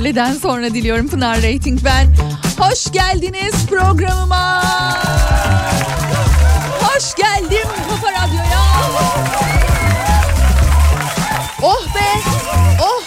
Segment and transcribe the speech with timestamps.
[0.00, 2.06] Öğleden sonra diliyorum Pınar Rating ben.
[2.58, 4.62] Hoş geldiniz programıma.
[6.80, 8.60] Hoş geldim Kafa Radyo'ya.
[11.62, 12.20] Oh be,
[12.82, 13.02] oh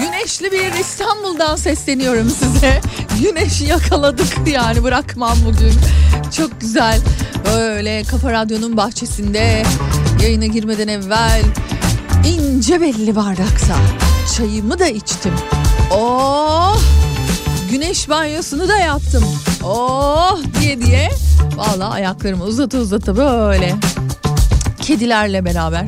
[0.00, 2.80] güneşli bir İstanbul'dan sesleniyorum size.
[3.22, 5.74] Güneşi yakaladık yani bırakmam bugün.
[6.36, 7.00] Çok güzel.
[7.46, 9.62] Böyle Kafa Radyo'nun bahçesinde
[10.22, 11.42] yayına girmeden evvel
[12.26, 13.74] ince belli bardaksa
[14.36, 15.32] çayımı da içtim.
[15.92, 16.78] Oh!
[17.70, 19.24] Güneş banyosunu da yaptım.
[19.64, 21.08] Oh diye diye.
[21.56, 23.74] Vallahi ayaklarımı uzata uzata böyle.
[24.82, 25.86] Kedilerle beraber.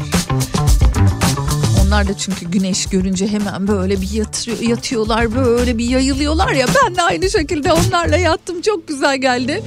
[1.87, 6.67] Onlar da çünkü güneş görünce hemen böyle bir yatıyor, yatıyorlar böyle bir yayılıyorlar ya.
[6.87, 8.63] Ben de aynı şekilde onlarla yattım.
[8.63, 9.63] Çok güzel geldi.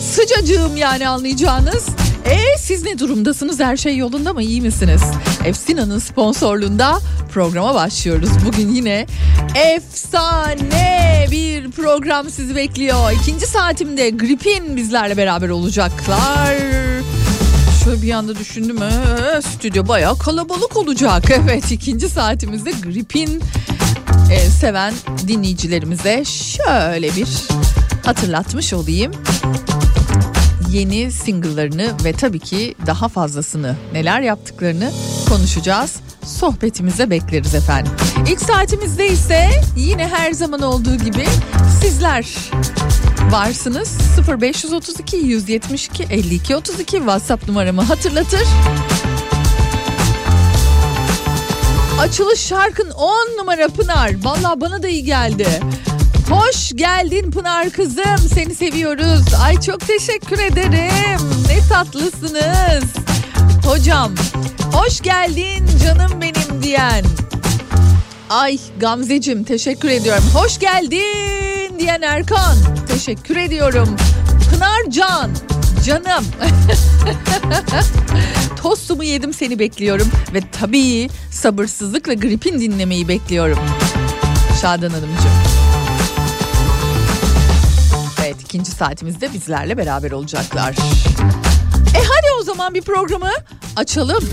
[0.00, 1.86] Sıcacığım yani anlayacağınız.
[2.24, 3.60] E siz ne durumdasınız?
[3.60, 4.42] Her şey yolunda mı?
[4.42, 5.02] İyi misiniz?
[5.44, 6.98] Efsina'nın sponsorluğunda
[7.36, 8.30] programa başlıyoruz.
[8.46, 9.06] Bugün yine
[9.54, 13.12] efsane bir program sizi bekliyor.
[13.12, 16.56] İkinci saatimde Gripin bizlerle beraber olacaklar.
[17.84, 18.78] şöyle bir anda düşündüm.
[18.82, 21.24] Ee, stüdyo bayağı kalabalık olacak.
[21.30, 23.42] Evet ikinci saatimizde gripin
[24.32, 24.94] e, seven
[25.28, 27.28] dinleyicilerimize şöyle bir
[28.04, 29.12] hatırlatmış olayım.
[30.70, 34.92] Yeni single'larını ve tabii ki daha fazlasını neler yaptıklarını
[35.28, 35.96] konuşacağız.
[36.26, 37.92] Sohbetimize bekleriz efendim.
[38.28, 41.24] İlk saatimizde ise yine her zaman olduğu gibi
[41.80, 42.26] sizler
[43.30, 43.96] varsınız.
[44.40, 48.42] 0532 172 52 32 WhatsApp numaramı hatırlatır.
[52.00, 54.24] Açılış şarkın 10 numara Pınar.
[54.24, 55.48] Valla bana da iyi geldi.
[56.30, 58.18] Hoş geldin Pınar kızım.
[58.34, 59.34] Seni seviyoruz.
[59.44, 61.20] Ay çok teşekkür ederim.
[61.48, 63.05] Ne tatlısınız.
[63.66, 64.14] Hocam
[64.72, 67.04] hoş geldin canım benim diyen.
[68.30, 70.24] Ay Gamzecim teşekkür ediyorum.
[70.34, 72.56] Hoş geldin diyen Erkan.
[72.88, 73.96] Teşekkür ediyorum.
[74.50, 75.30] Pınar Can.
[75.84, 76.24] Canım.
[78.62, 80.08] Tostumu yedim seni bekliyorum.
[80.34, 83.58] Ve tabii sabırsızlıkla gripin dinlemeyi bekliyorum.
[84.60, 85.32] Şadan Hanımcığım.
[88.24, 90.74] Evet ikinci saatimizde bizlerle beraber olacaklar.
[92.56, 93.30] Zaman bir programı
[93.76, 94.24] açalım.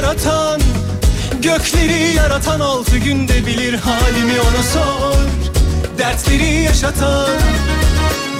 [0.00, 0.60] Yaratan
[1.42, 5.26] Gökleri yaratan altı günde bilir halimi ona sor.
[5.98, 7.30] Dertleri yaşatan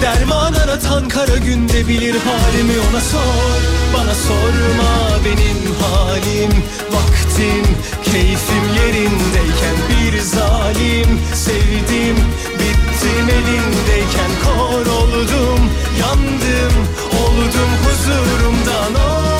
[0.01, 3.61] Derman aratan kara günde bilir halimi ona sor.
[3.93, 6.51] Bana sorma benim halim
[6.91, 7.65] Vaktim
[8.03, 11.19] keyfim yerindeyken bir zalim.
[11.35, 12.15] Sevdim
[12.59, 15.69] bittim elindeyken kor oldum
[15.99, 16.73] Yandım
[17.21, 18.95] oldum huzurumdan.
[18.95, 19.30] of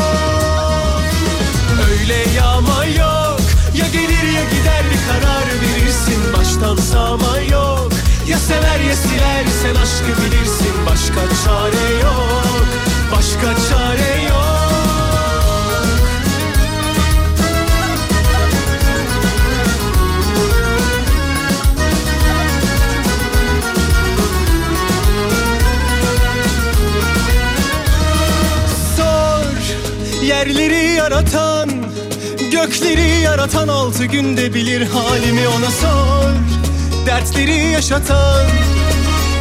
[2.11, 3.39] Öyle yağma yok.
[3.75, 6.33] Ya gelir ya gider bir karar verirsin.
[6.37, 7.91] Baştan sağma yok.
[8.27, 10.73] Ya sever ya siler sen aşkı bilirsin.
[10.85, 12.65] Başka çare yok.
[13.11, 14.51] Başka çare yok.
[30.23, 31.70] Yerleri yaratan
[32.65, 36.31] Gökleri yaratan altı günde bilir halimi ona sor.
[37.05, 38.45] Dertleri yaşatan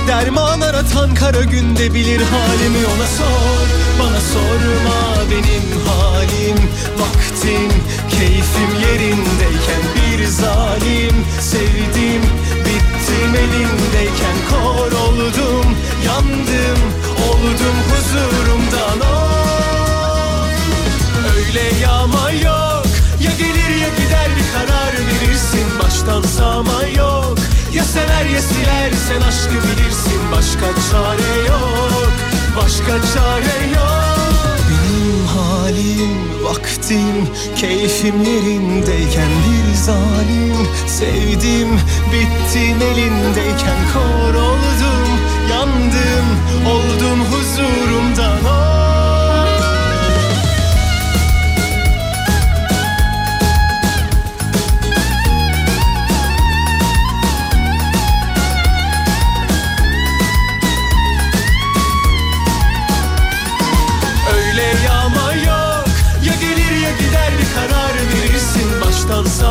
[0.09, 3.67] Derman aratan kara günde bilir halimi ona sor.
[4.01, 6.57] Bana sorma benim halim
[6.99, 7.73] Vaktim
[8.11, 11.25] keyfim yerindeyken bir zalim.
[11.41, 12.23] Sevdim
[12.65, 15.77] bittim elindeyken kor oldum
[16.07, 16.81] Yandım
[17.29, 19.01] oldum huzurumdan.
[19.01, 19.31] Of
[21.37, 22.60] Öyle yağma yok
[29.11, 32.13] sen aşkı bilirsin Başka çare yok
[32.57, 41.81] Başka çare yok Benim halim vaktim Keyfim yerindeyken bir zalim Sevdim
[42.13, 45.09] bittim elindeyken kor oldum
[45.51, 46.27] Yandım
[46.67, 48.70] oldum huzurumdan oh.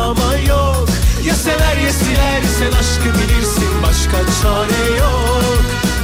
[0.10, 0.90] Sağma yok.
[1.24, 3.84] Ya sever ya siler sen aşkı bilirsin.
[3.84, 5.44] Başka çare yok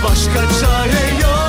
[0.04, 1.45] Başka çare yok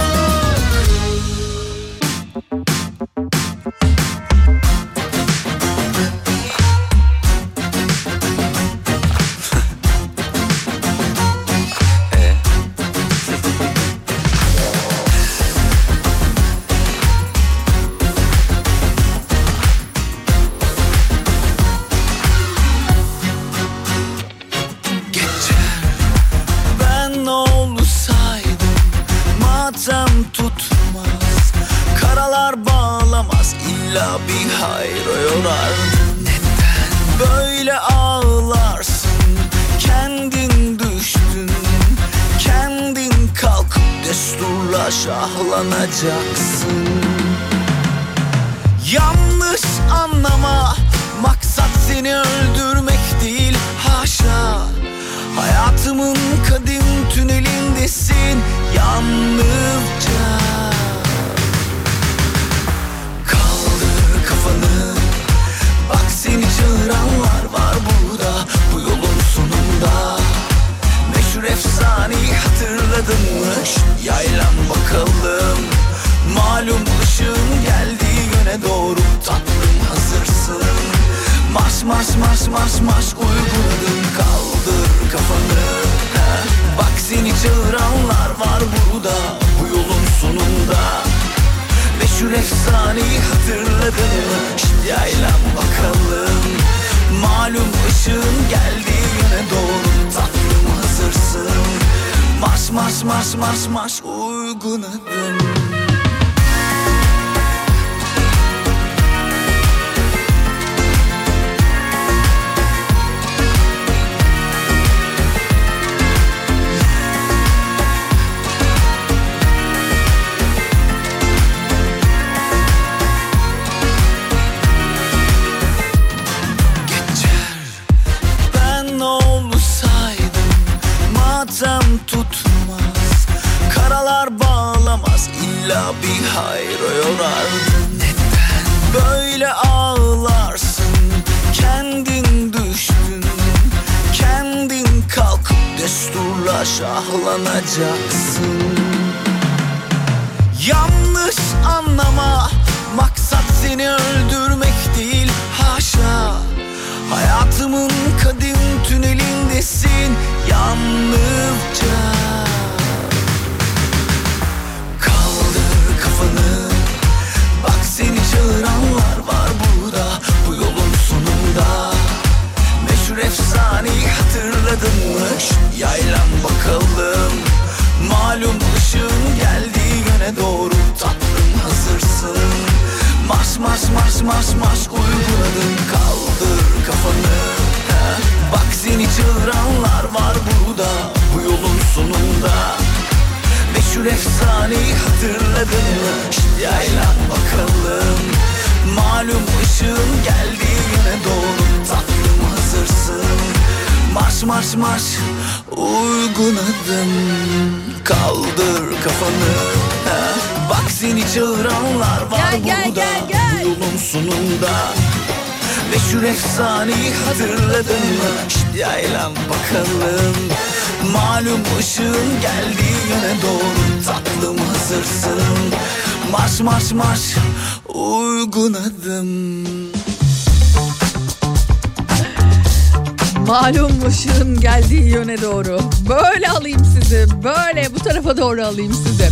[238.56, 239.28] doğru alayım sizi.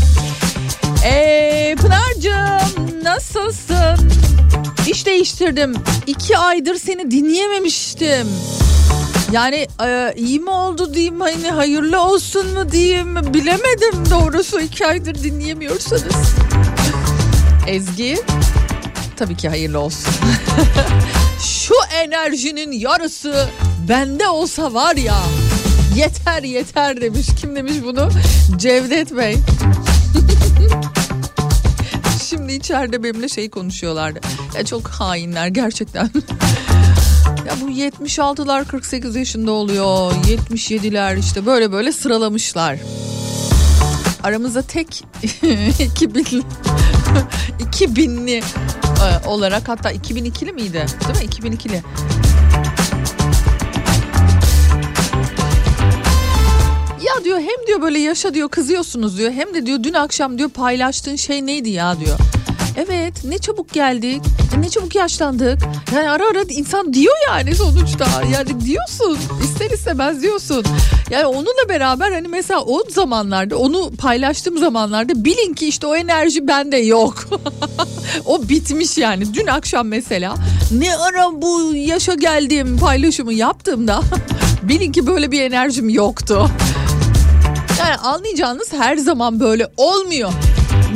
[1.04, 4.10] Ee, Pınar'cığım nasılsın?
[4.86, 5.74] İş değiştirdim.
[6.06, 8.28] İki aydır seni dinleyememiştim.
[9.32, 15.14] Yani e, iyi mi oldu diyeyim hani hayırlı olsun mu diyeyim bilemedim doğrusu iki aydır
[15.14, 16.34] dinleyemiyorsanız.
[17.66, 18.18] Ezgi
[19.16, 20.14] tabii ki hayırlı olsun.
[21.44, 23.48] Şu enerjinin yarısı
[23.88, 25.16] bende olsa var ya
[25.96, 27.26] yeter yeter demiş.
[27.40, 28.08] Kim demiş bunu?
[28.56, 29.36] Cevdet Bey.
[32.28, 34.20] Şimdi içeride benimle şey konuşuyorlardı.
[34.56, 36.02] Ya çok hainler gerçekten.
[37.46, 40.12] ya bu 76'lar 48 yaşında oluyor.
[40.12, 42.78] 77'ler işte böyle böyle sıralamışlar.
[44.22, 46.42] Aramızda tek 2000'li
[47.58, 48.42] 2000'li
[49.04, 50.86] e, olarak hatta 2002'li miydi?
[51.08, 51.56] Değil mi?
[51.56, 51.82] 2002'li.
[57.24, 59.32] Diyor hem diyor böyle yaşa diyor kızıyorsunuz diyor.
[59.32, 62.18] Hem de diyor dün akşam diyor paylaştığın şey neydi ya diyor.
[62.76, 64.22] Evet ne çabuk geldik
[64.60, 65.58] ne çabuk yaşlandık.
[65.94, 68.06] Yani ara ara insan diyor yani sonuçta.
[68.32, 70.64] Yani diyorsun ister istemez diyorsun.
[71.10, 76.48] Yani onunla beraber hani mesela o zamanlarda onu paylaştığım zamanlarda bilin ki işte o enerji
[76.48, 77.28] bende yok.
[78.24, 79.34] o bitmiş yani.
[79.34, 80.34] Dün akşam mesela
[80.70, 84.00] ne ara bu yaşa geldiğim paylaşımı yaptığımda
[84.62, 86.50] bilin ki böyle bir enerjim yoktu.
[87.84, 90.32] Yani anlayacağınız her zaman böyle olmuyor.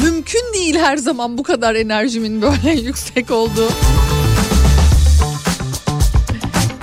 [0.02, 3.68] Mümkün değil her zaman bu kadar enerjimin böyle yüksek olduğu.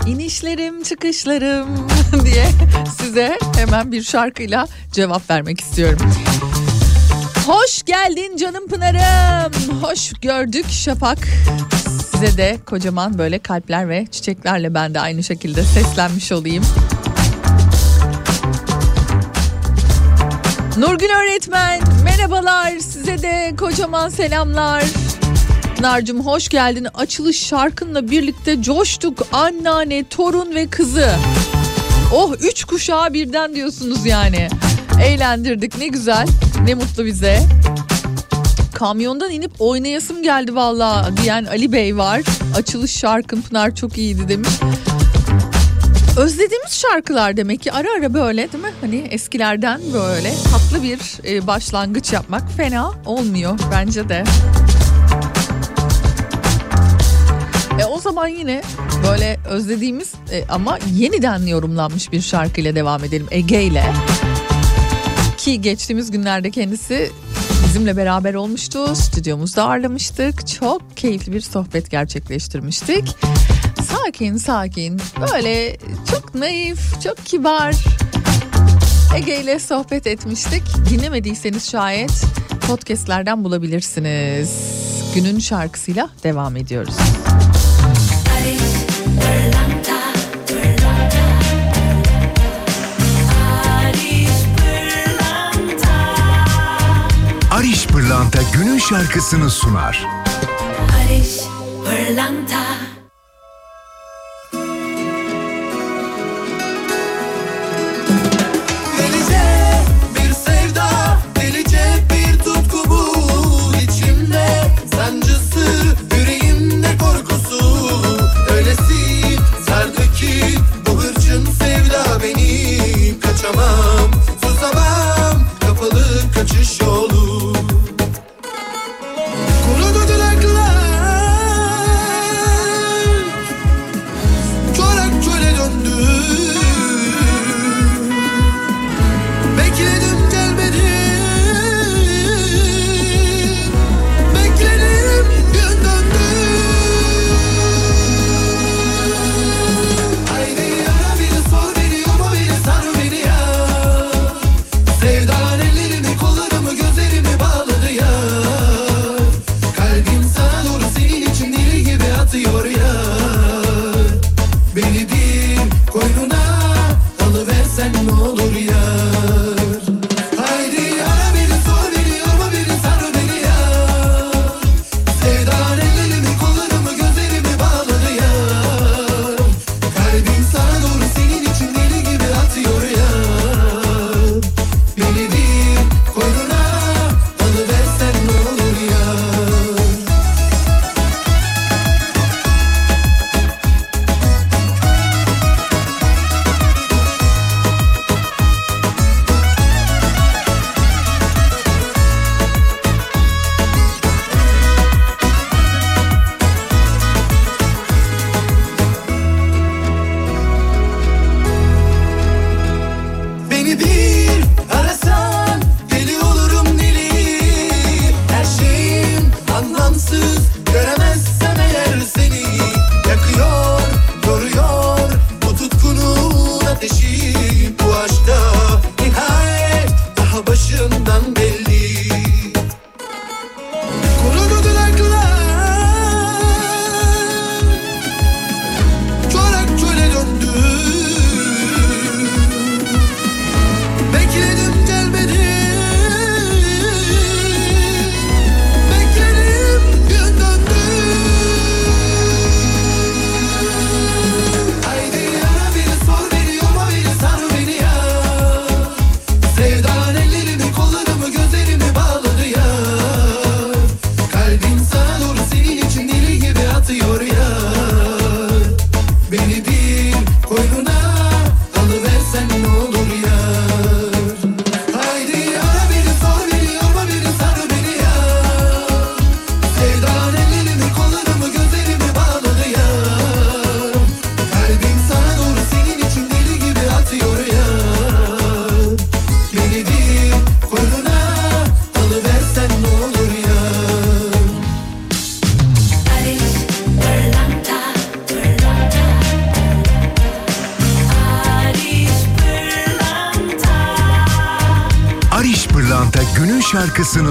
[0.08, 1.88] İnişlerim çıkışlarım
[2.26, 2.46] diye
[3.02, 6.12] size hemen bir şarkıyla cevap vermek istiyorum.
[7.48, 9.54] Hoş geldin canım Pınar'ım.
[9.82, 11.20] Hoş gördük Şafak.
[12.12, 16.64] Size de kocaman böyle kalpler ve çiçeklerle ben de aynı şekilde seslenmiş olayım.
[20.78, 24.84] Nurgül öğretmen merhabalar size de kocaman selamlar.
[25.80, 26.88] Narcım hoş geldin.
[26.94, 29.28] Açılış şarkınla birlikte coştuk.
[29.32, 31.16] Anneanne, torun ve kızı.
[32.14, 34.48] Oh üç kuşağı birden diyorsunuz yani.
[35.04, 36.28] Eğlendirdik ne güzel.
[36.66, 37.40] Ne mutlu bize.
[38.74, 42.22] Kamyondan inip oynayasım geldi valla diyen Ali Bey var.
[42.56, 44.50] Açılış şarkın Pınar çok iyiydi demiş.
[46.18, 48.70] Özlediğimiz şarkılar demek ki ara ara böyle değil mi?
[48.82, 54.24] Hani eskilerden böyle tatlı bir e, başlangıç yapmak fena olmuyor bence de.
[57.82, 58.62] E o zaman yine
[59.08, 63.84] böyle özlediğimiz e, ama yeniden yorumlanmış bir şarkıyla devam edelim Ege ile.
[65.38, 67.12] Ki geçtiğimiz günlerde kendisi
[67.68, 68.96] bizimle beraber olmuştu.
[68.96, 70.48] Stüdyomuzda ağırlamıştık.
[70.48, 73.16] Çok keyifli bir sohbet gerçekleştirmiştik.
[74.04, 75.78] Sakin sakin böyle
[76.12, 77.76] çok naif, çok kibar
[79.16, 80.64] Ege ile sohbet etmiştik.
[80.90, 82.24] Dinlemediyseniz şayet
[82.68, 84.50] podcastlerden bulabilirsiniz.
[85.16, 86.96] Günün şarkısıyla devam ediyoruz.
[97.52, 100.06] Ariş Pırlanta günün şarkısını sunar.
[100.90, 101.40] Barış
[101.86, 102.85] Pırlanta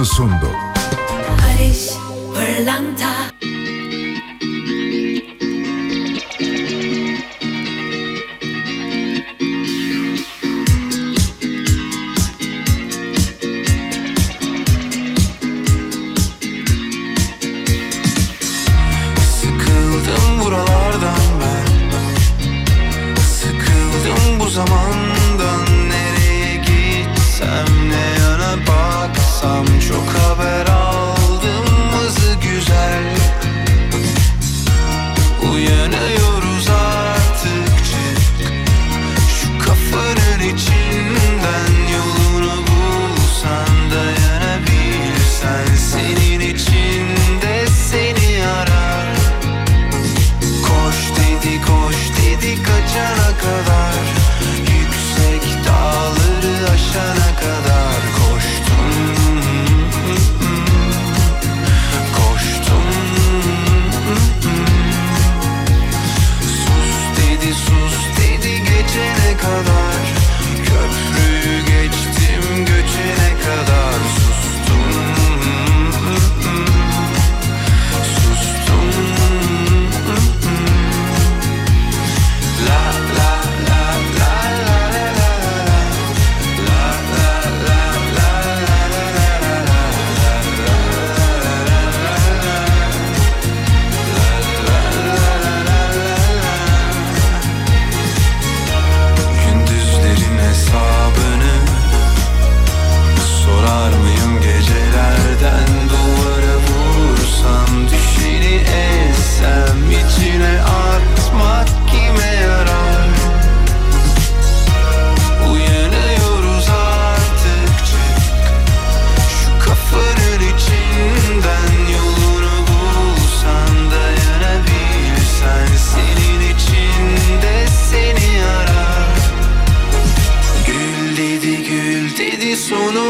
[0.02, 0.43] sundu.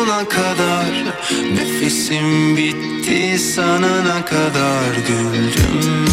[0.04, 1.14] Sonuna kadar.
[1.54, 6.04] Nefesim bitti sanana kadar güldüm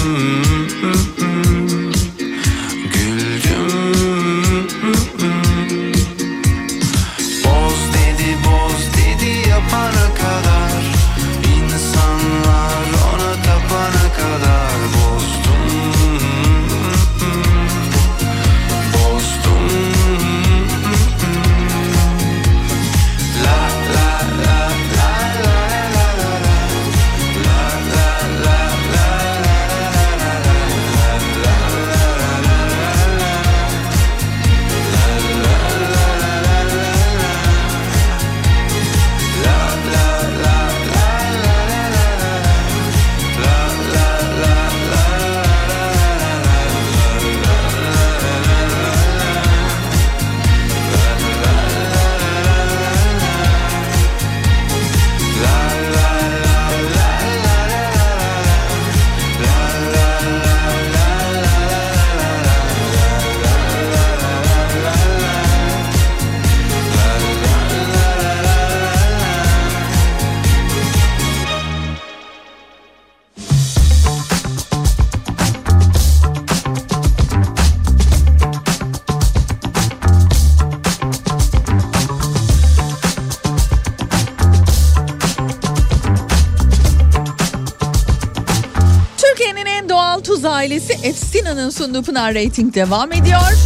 [91.72, 93.58] sunduğu Pınar Rating devam ediyor.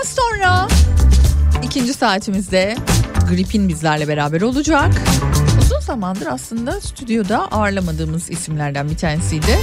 [0.00, 0.68] Az sonra
[1.62, 2.76] ikinci saatimizde
[3.28, 4.92] Grip'in bizlerle beraber olacak.
[5.60, 9.58] Uzun zamandır aslında stüdyoda ağırlamadığımız isimlerden bir tanesiydi.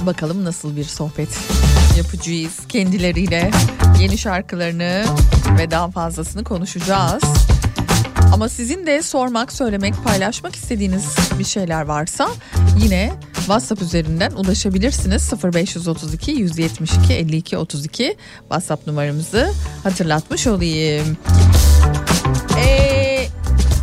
[0.00, 1.38] Bakalım nasıl bir sohbet
[1.96, 3.50] yapacağız kendileriyle.
[4.00, 5.04] Yeni şarkılarını
[5.58, 7.22] ve daha fazlasını konuşacağız.
[8.32, 12.28] Ama sizin de sormak, söylemek, paylaşmak istediğiniz bir şeyler varsa
[12.78, 13.12] yine
[13.44, 15.32] WhatsApp üzerinden ulaşabilirsiniz.
[15.54, 19.50] 0532 172 52 32 WhatsApp numaramızı
[19.82, 21.16] hatırlatmış olayım.
[22.58, 23.26] Ee,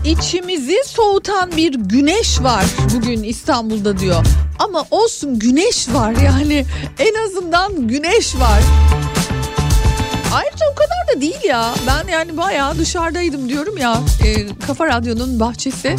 [0.06, 4.26] içimizi soğutan bir güneş var bugün İstanbul'da diyor.
[4.60, 6.66] Ama olsun güneş var yani
[7.00, 8.62] en azından güneş var.
[10.72, 11.74] O kadar da değil ya.
[11.88, 14.02] Ben yani bayağı dışarıdaydım diyorum ya.
[14.26, 15.96] E, Kafa Radyo'nun bahçesi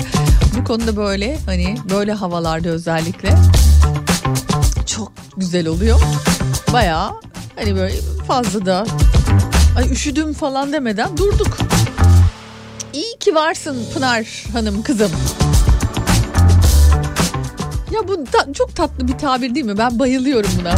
[0.60, 3.34] bu konuda böyle hani böyle havalarda özellikle
[4.86, 6.00] çok güzel oluyor.
[6.72, 7.10] Bayağı
[7.56, 7.94] hani böyle
[8.28, 8.84] fazla da
[9.76, 11.56] ay üşüdüm falan demeden durduk.
[12.92, 15.10] İyi ki varsın Pınar Hanım kızım.
[17.90, 19.78] Ya bu ta- çok tatlı bir tabir değil mi?
[19.78, 20.74] Ben bayılıyorum buna.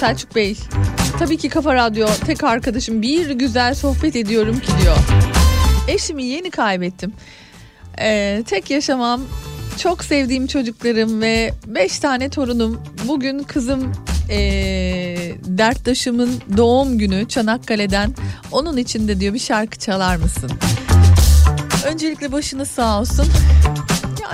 [0.00, 0.56] Selçuk Bey.
[1.18, 4.96] Tabii ki Kafa Radyo tek arkadaşım bir güzel sohbet ediyorum ki diyor.
[5.88, 7.12] Eşimi yeni kaybettim.
[8.00, 9.20] Ee, tek yaşamam
[9.78, 12.82] çok sevdiğim çocuklarım ve beş tane torunum.
[13.08, 13.92] Bugün kızım
[14.30, 18.14] ee, derttaşımın doğum günü Çanakkale'den.
[18.52, 20.50] Onun için de diyor bir şarkı çalar mısın?
[21.86, 23.26] Öncelikle başınız sağ olsun.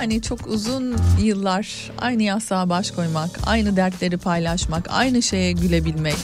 [0.01, 6.15] Yani çok uzun yıllar aynı yastığa baş koymak, aynı dertleri paylaşmak, aynı şeye gülebilmek.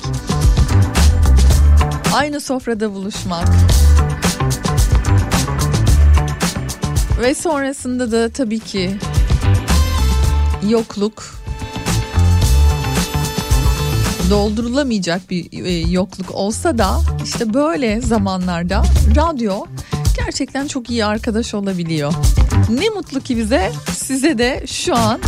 [2.13, 3.47] Aynı sofrada buluşmak.
[7.21, 8.97] Ve sonrasında da tabii ki
[10.69, 11.35] yokluk
[14.29, 18.83] doldurulamayacak bir e, yokluk olsa da işte böyle zamanlarda
[19.15, 19.65] radyo
[20.25, 22.13] gerçekten çok iyi arkadaş olabiliyor.
[22.69, 25.21] Ne mutlu ki bize size de şu an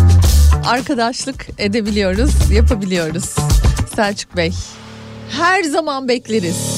[0.65, 3.35] arkadaşlık edebiliyoruz, yapabiliyoruz.
[3.95, 4.53] Selçuk Bey.
[5.29, 6.77] Her zaman bekleriz.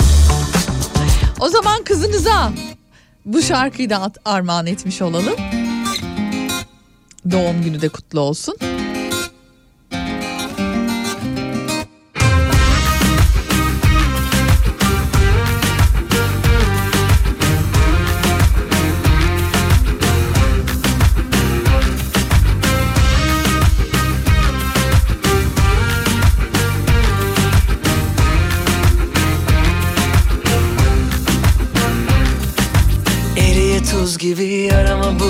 [1.40, 2.52] O zaman kızınıza
[3.26, 5.36] bu şarkıyı da armağan etmiş olalım.
[7.32, 8.56] Doğum günü de kutlu olsun.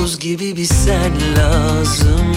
[0.06, 2.36] Buz gibi bir sen lazım.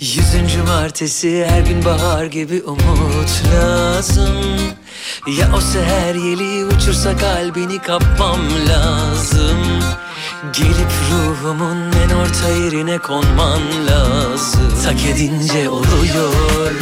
[0.00, 4.36] Yüzüncü martesi her gün bahar gibi umut lazım.
[5.38, 9.58] Ya o seher yeli uçursa kalbini kapmam lazım.
[10.52, 14.72] Gelip ruhumun en orta yerine konman lazım.
[14.84, 16.72] Tak edince oluyor,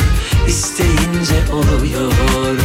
[0.49, 2.59] isteyince oluyor.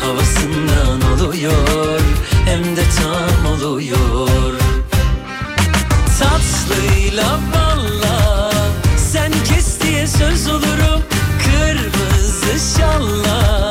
[0.00, 2.00] Havasından oluyor,
[2.46, 4.67] hem de tam oluyor
[6.18, 8.50] Tatlıyla balla
[9.12, 11.02] Sen kes diye söz olurum
[11.44, 13.67] Kırmızı şalla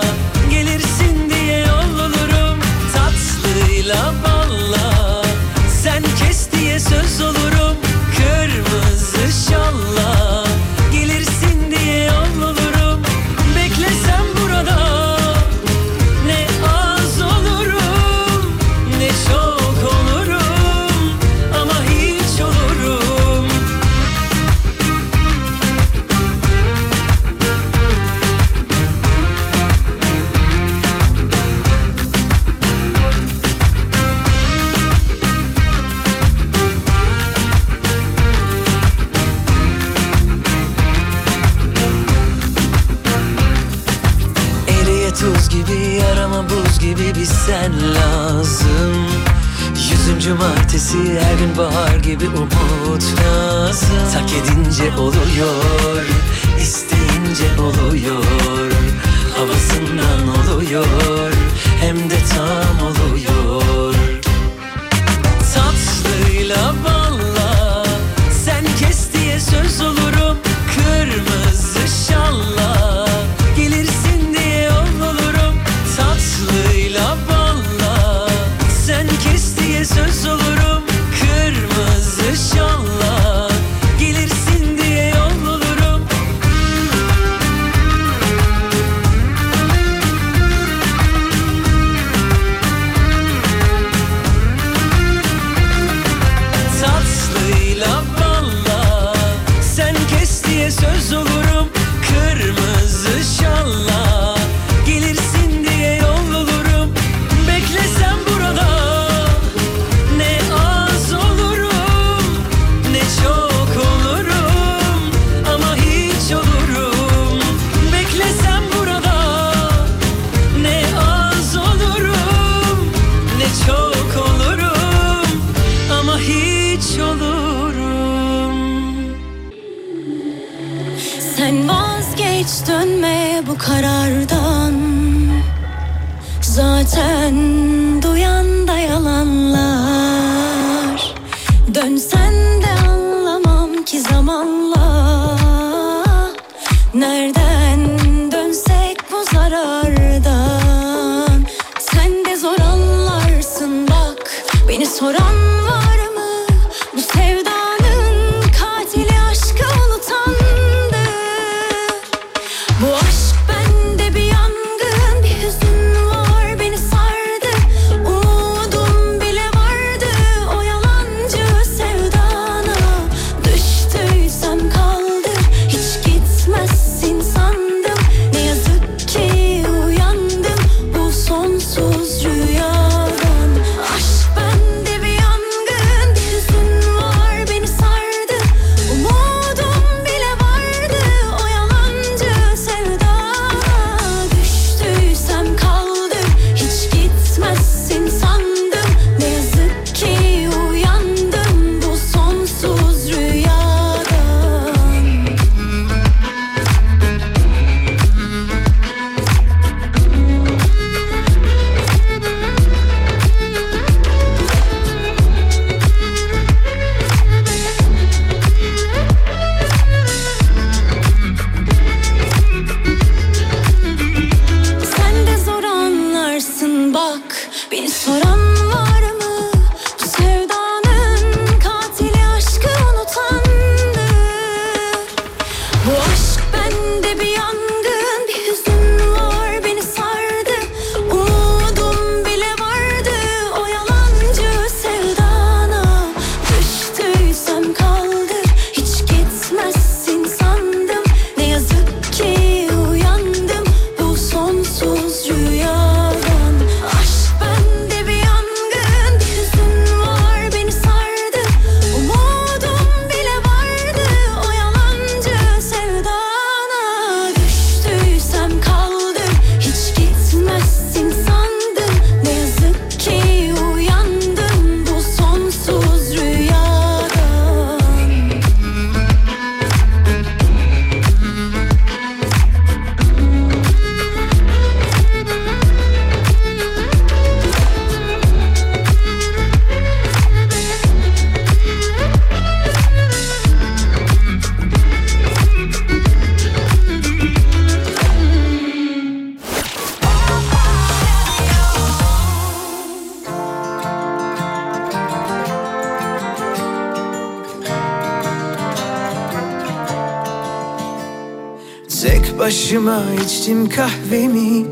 [313.47, 314.65] içtim kahvemi.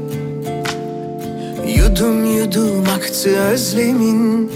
[1.78, 4.52] Yudum yudum aktı özlemin.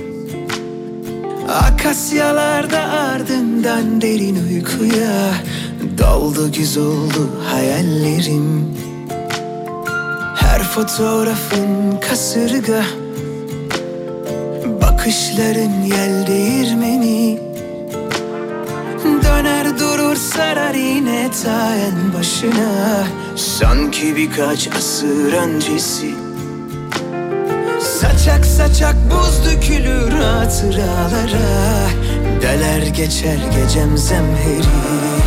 [1.49, 5.33] Akasyalarda ardından derin uykuya
[5.97, 8.75] Doldu güz oldu hayallerim.
[10.35, 12.83] Her fotoğrafın kasırga
[14.81, 17.39] Bakışların yel değirmeni.
[19.23, 23.05] Döner durur sarar yine ta en başına
[23.59, 26.15] Sanki birkaç asır öncesi.
[27.79, 31.89] Saçak saçak buz dökülür hatıralara.
[32.41, 35.18] Deler geçer gecem zemheri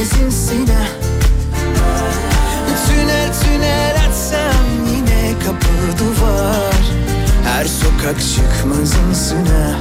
[0.00, 0.84] ha
[2.86, 6.74] Tünel tünel açsam yine kapı duvar.
[7.44, 9.76] Her sokak çıkmazımsın ha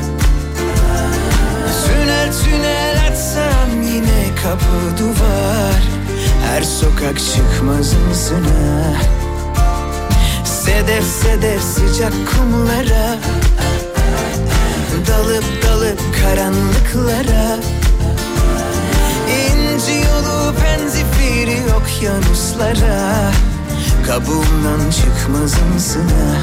[1.86, 5.82] Tünel tünel açsam yine kapı duvar.
[6.48, 8.94] Her sokak çıkmazımsın ha
[10.44, 13.18] Sedef sedef sıcak kumlara.
[15.08, 17.79] Dalıp dalıp karanlıklara
[19.80, 23.32] İnci yolu penzifiri okyanuslara
[24.08, 26.36] Kabuğumdan çıkmazımsın ha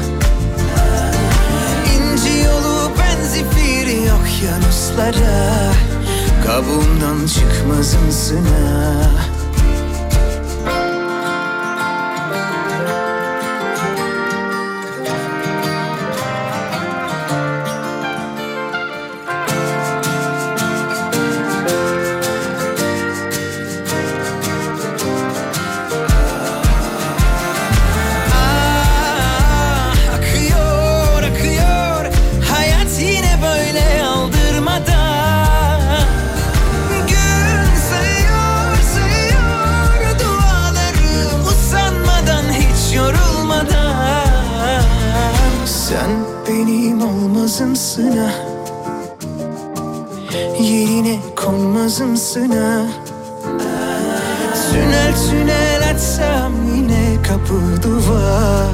[1.95, 5.71] İnci yolu penzifiri okyanuslara
[6.45, 8.45] Kabuğumdan çıkmazımsın
[52.27, 52.85] konmazımsın ha
[54.71, 58.71] Tünel tünel açsam yine kapı duvar.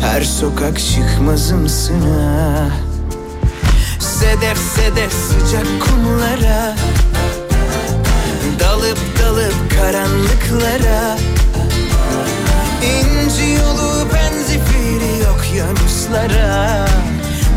[0.00, 2.68] Her sokak çıkmazımsın ha
[3.98, 6.76] Sedef sedef sıcak kumlara.
[8.60, 11.16] Dalıp dalıp karanlıklara.
[12.82, 16.86] İnci yolu benzifiri okyanuslara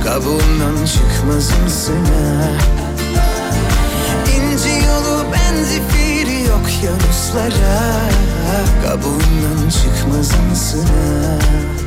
[0.03, 2.78] Kabuğumdan çıkmazımsın ha İnci yolu
[5.33, 8.09] benzifiri okyanuslara
[8.83, 11.78] Kabuğundan çıkmazımsın ha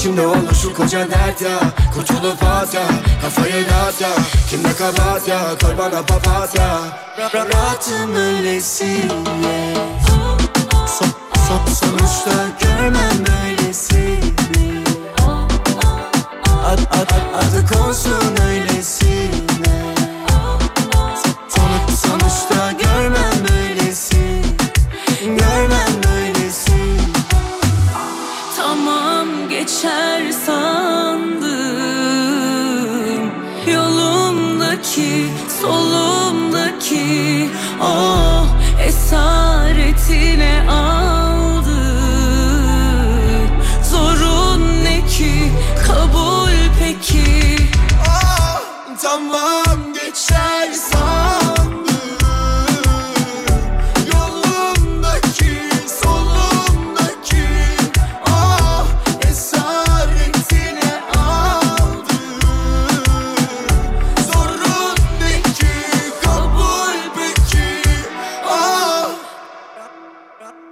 [0.00, 1.58] İçimde olur şu koca dert ya.
[1.94, 2.82] Kurtulup at ya.
[3.22, 4.08] Kafayı dağıt ya.
[4.50, 5.40] Kimde kabahat ya?
[5.62, 6.80] Koy bana papatya
[7.18, 9.99] Rahatım öylesine.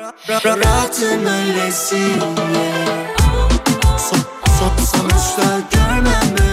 [0.00, 2.34] Rahatım öylesine
[3.98, 4.16] so,
[4.58, 6.47] so, Sonuçta görmem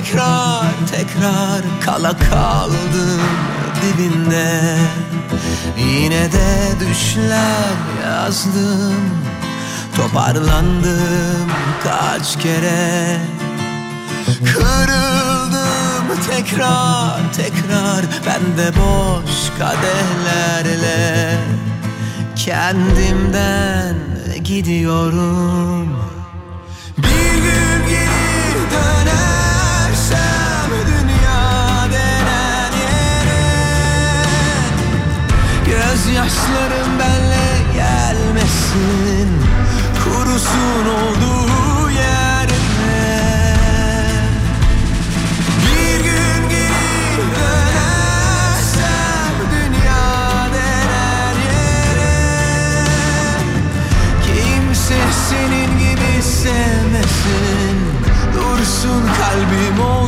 [0.00, 3.20] tekrar tekrar Kala kaldım
[3.82, 4.76] dibinde.
[5.78, 7.74] Yine de düşler
[8.04, 8.94] yazdım
[9.96, 11.50] Toparlandım
[11.84, 13.18] kaç kere.
[14.54, 21.38] Kırıldım tekrar tekrar Ben de boş kadehlerle
[22.36, 23.96] Kendimden
[24.44, 26.19] gidiyorum
[59.60, 59.99] kalbim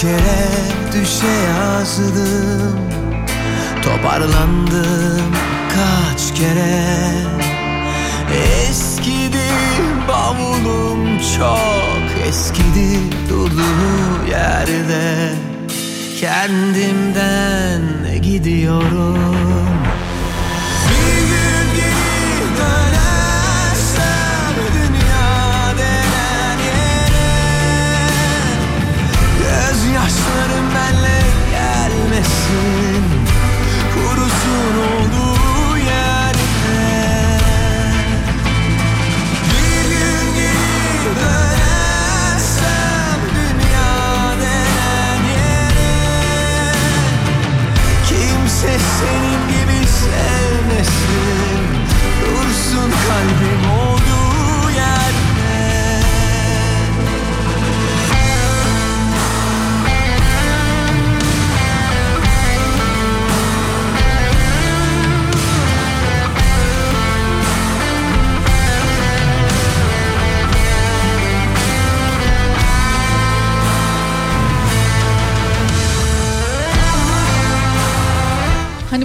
[0.00, 0.48] kere
[0.92, 2.80] düşe yazdım.
[3.82, 5.32] Toparlandım
[5.68, 7.02] kaç kere.
[8.68, 9.50] Eskidi
[10.08, 12.98] bavulum çok Eskidi
[13.28, 15.32] durduğu yerde.
[16.20, 17.82] Kendimden
[18.22, 19.18] gidiyorum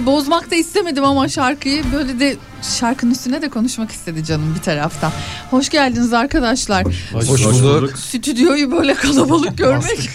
[0.06, 2.36] bozmak da istemedim ama şarkıyı böyle de
[2.78, 5.12] şarkının üstüne de konuşmak istedi canım bir taraftan.
[5.50, 6.84] Hoş geldiniz arkadaşlar.
[7.12, 7.98] Hoş, bulduk.
[7.98, 9.98] Stüdyoyu böyle kalabalık görmek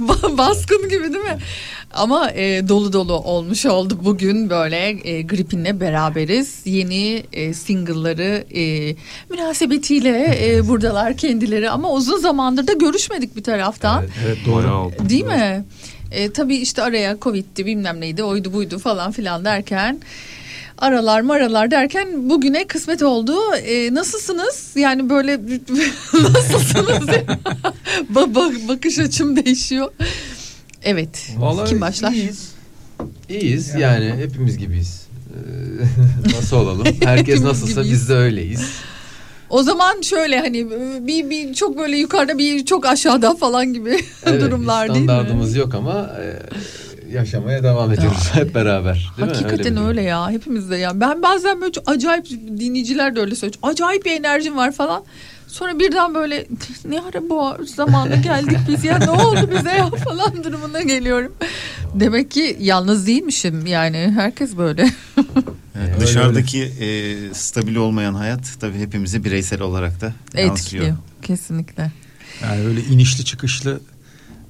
[0.00, 1.38] Ba- baskın gibi değil mi?
[1.94, 6.60] Ama e, dolu dolu olmuş olduk bugün böyle e, Gripin'le beraberiz.
[6.64, 8.96] Yeni e, single'ları e,
[9.30, 14.04] münasebetiyle e, buradalar kendileri ama uzun zamandır da görüşmedik bir taraftan.
[14.26, 14.90] Evet doğru.
[15.08, 15.64] Değil mi?
[16.10, 20.00] E, tabii işte araya Covid'di bilmem neydi oydu buydu falan filan derken
[20.78, 23.36] aralar maralar derken bugüne kısmet oldu.
[23.54, 24.72] E, nasılsınız?
[24.76, 25.32] Yani böyle
[26.12, 27.08] nasılsınız?
[28.14, 29.92] ba- ba- bakış açım değişiyor.
[30.82, 31.30] Evet.
[31.36, 32.12] Vallahi Kim başlar?
[32.12, 32.48] iyiyiz.
[33.28, 35.06] İyiyiz yani hepimiz gibiyiz.
[35.34, 36.86] Ee, nasıl olalım?
[37.04, 38.00] Herkes nasılsa gibiyiz.
[38.00, 38.60] biz de öyleyiz.
[39.54, 40.70] O zaman şöyle hani
[41.06, 45.04] bir, bir çok böyle yukarıda bir çok aşağıda falan gibi Evet, durumlar değil mi?
[45.04, 49.10] standardımız yok ama e, yaşamaya devam ediyoruz hep beraber.
[49.16, 49.34] Değil mi?
[49.34, 50.08] Hakikaten bir öyle, durum.
[50.08, 51.00] ya hepimiz de ya.
[51.00, 53.58] Ben bazen böyle acayip dinleyiciler de öyle söylüyor.
[53.62, 55.04] Acayip bir enerjim var falan.
[55.54, 56.46] Sonra birden böyle
[56.84, 61.32] ne ara bu zamanda geldik biz ya ne oldu bize ya falan durumuna geliyorum.
[61.94, 64.90] Demek ki yalnız değilmişim yani herkes böyle.
[65.74, 66.88] Yani Dışarıdaki e,
[67.34, 70.56] stabil olmayan hayat tabii hepimizi bireysel olarak da yansıyor.
[70.56, 71.92] Etkiliyor kesinlikle.
[72.42, 73.80] Yani öyle inişli çıkışlı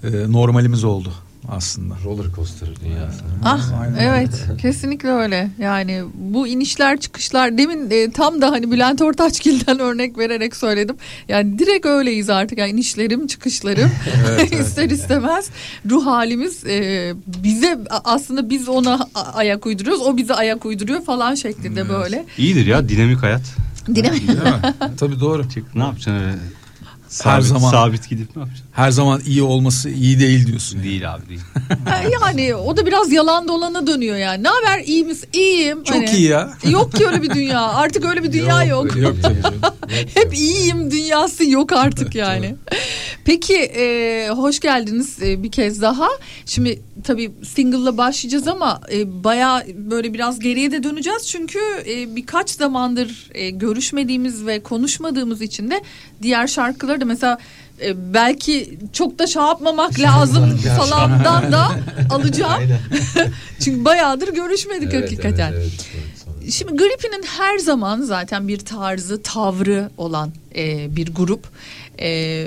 [0.02, 1.14] e, normalimiz oldu
[1.48, 1.94] aslında.
[2.04, 3.20] Roller coaster dünyası.
[3.44, 3.96] Ah Aynen.
[3.98, 4.30] evet
[4.62, 5.50] kesinlikle öyle.
[5.58, 10.96] Yani bu inişler çıkışlar demin e, tam da hani Bülent Ortaçgil'den örnek vererek söyledim.
[11.28, 12.58] Yani direkt öyleyiz artık.
[12.58, 13.90] Yani inişlerim çıkışlarım
[14.60, 15.50] ister istemez
[15.90, 20.02] ruh halimiz e, bize aslında biz ona ayak uyduruyoruz.
[20.02, 22.24] O bize ayak uyduruyor falan şeklinde böyle.
[22.38, 23.42] İyidir ya dinamik hayat.
[23.94, 24.22] Dinamik.
[24.98, 25.42] Tabii doğru.
[25.74, 26.34] Ne yapacaksın öyle?
[27.22, 27.70] Sabit, zaman.
[27.70, 28.66] Sabit gidip ne yapacaksın?
[28.72, 30.76] Her zaman iyi olması iyi değil diyorsun.
[30.76, 30.84] yani.
[30.88, 31.40] Değil abi değil.
[32.22, 34.42] Yani o da biraz yalan dolana dönüyor yani.
[34.42, 35.28] Ne haber iyi misin?
[35.32, 35.84] İyiyim.
[35.84, 36.54] Çok Hani, iyi ya.
[36.70, 37.60] Yok ki öyle bir dünya.
[37.62, 38.96] Artık öyle bir dünya yok.
[38.96, 39.60] Yok canım.
[40.14, 42.54] Hep iyiyim dünyası yok artık yani.
[43.24, 46.08] Peki e, hoş geldiniz e, bir kez daha.
[46.46, 51.28] Şimdi tabii single'la başlayacağız ama e, baya böyle biraz geriye de döneceğiz.
[51.28, 51.58] Çünkü
[51.88, 55.82] e, birkaç zamandır e, görüşmediğimiz ve konuşmadığımız için de
[56.22, 57.38] diğer şarkıları da mesela
[57.82, 61.70] e, belki çok da şey yapmamak lazım falandan da
[62.10, 62.62] alacağım.
[63.60, 65.52] Çünkü bayağıdır görüşmedik Evet, hakikaten.
[65.52, 66.52] evet, evet.
[66.52, 71.48] Şimdi Grippi'nin her zaman zaten bir tarzı, tavrı olan e, bir grup.
[72.00, 72.46] E,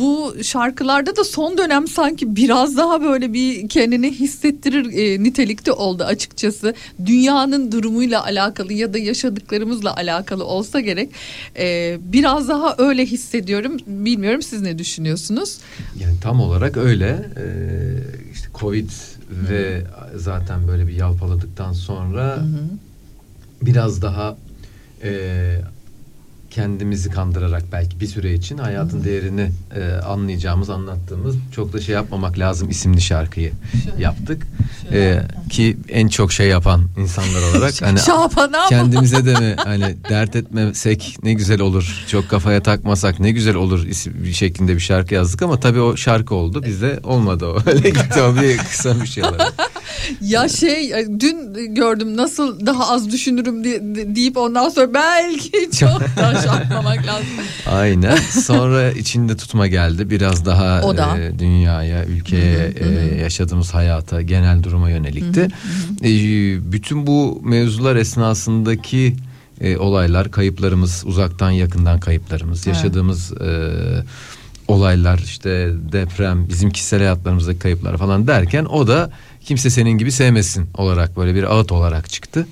[0.00, 6.04] bu şarkılarda da son dönem sanki biraz daha böyle bir kendini hissettirir e, nitelikte oldu
[6.04, 6.74] açıkçası.
[7.06, 11.10] Dünyanın durumuyla alakalı ya da yaşadıklarımızla alakalı olsa gerek.
[11.56, 13.76] E, biraz daha öyle hissediyorum.
[13.86, 15.58] Bilmiyorum siz ne düşünüyorsunuz?
[16.00, 17.30] Yani tam olarak öyle.
[17.36, 17.50] Ee,
[18.32, 18.90] işte Covid
[19.30, 19.82] ve
[20.16, 22.38] zaten böyle bir yalpaladıktan sonra
[23.62, 24.36] biraz daha
[25.02, 25.12] e,
[26.50, 32.38] kendimizi kandırarak belki bir süre için hayatın değerini e, anlayacağımız, anlattığımız çok da şey yapmamak
[32.38, 33.52] lazım isimli şarkıyı
[33.98, 34.46] yaptık.
[34.92, 38.66] Ee, ki en çok şey yapan insanlar olarak hani Şapan ama.
[38.68, 43.86] kendimize de mi hani dert etmesek ne güzel olur çok kafaya takmasak ne güzel olur
[43.86, 47.90] isim bir şeklinde bir şarkı yazdık ama tabii o şarkı oldu bizde olmadı o öyle
[47.90, 49.52] gitti o bir kısa bir şey olarak.
[50.20, 53.80] Ya şey e, dün gördüm nasıl daha az düşünürüm diye,
[54.16, 57.26] deyip ondan sonra belki çok da şey yapmamak lazım.
[57.66, 61.18] Aynen sonra içinde tutma geldi biraz daha O da.
[61.18, 65.48] e, dünyaya ülkeye e, yaşadığımız hayata genel duruma yönelikti.
[66.04, 66.10] E,
[66.72, 69.16] bütün bu mevzular esnasındaki
[69.60, 73.50] e, olaylar kayıplarımız uzaktan yakından kayıplarımız yaşadığımız e,
[74.68, 79.10] olaylar işte deprem bizim kişisel hayatlarımızdaki kayıplar falan derken o da
[79.40, 82.46] kimse senin gibi sevmesin olarak böyle bir ağıt olarak çıktı.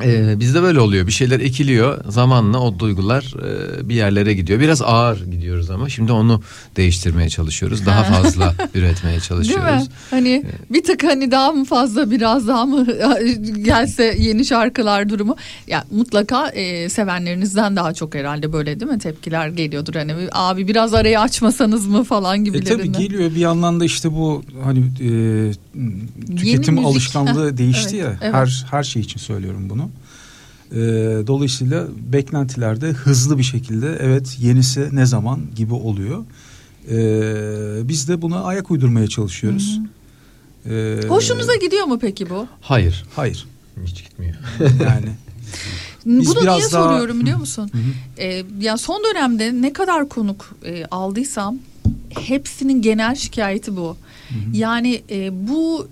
[0.00, 1.06] Ee, bizde böyle oluyor.
[1.06, 2.04] Bir şeyler ekiliyor.
[2.08, 4.60] Zamanla o duygular e, bir yerlere gidiyor.
[4.60, 6.42] Biraz ağır gidiyoruz ama şimdi onu
[6.76, 7.86] değiştirmeye çalışıyoruz.
[7.86, 9.82] Daha fazla üretmeye Değil çalışıyoruz.
[9.82, 9.88] mi?
[10.10, 12.86] Hani bir tık hani daha mı fazla biraz daha mı
[13.64, 15.36] gelse yeni şarkılar durumu.
[15.66, 20.94] Ya mutlaka e, sevenlerinizden daha çok herhalde böyle değil mi tepkiler geliyordur hani abi biraz
[20.94, 22.92] arayı açmasanız mı falan E gibilerinden.
[22.92, 25.52] tabii geliyor bir yandan da işte bu hani e,
[26.36, 28.16] tüketim alışkanlığı değişti evet, ya.
[28.22, 28.34] evet.
[28.34, 29.81] Her her şey için söylüyorum bunu.
[30.72, 30.76] E,
[31.26, 36.24] dolayısıyla beklentilerde hızlı bir şekilde evet yenisi ne zaman gibi oluyor.
[36.90, 39.80] E, biz de buna ayak uydurmaya çalışıyoruz.
[40.70, 42.46] E, Hoşunuza gidiyor mu peki bu?
[42.60, 43.04] Hayır.
[43.16, 43.46] Hayır.
[43.86, 44.34] Hiç gitmiyor.
[44.60, 45.08] Yani
[46.06, 47.70] Biz Bunu niye daha- soruyorum biliyor musun?
[48.18, 51.58] Ee, ya son dönemde ne kadar konuk e, aldıysam
[52.08, 53.96] hepsinin genel şikayeti bu.
[54.52, 55.88] Yani e, bu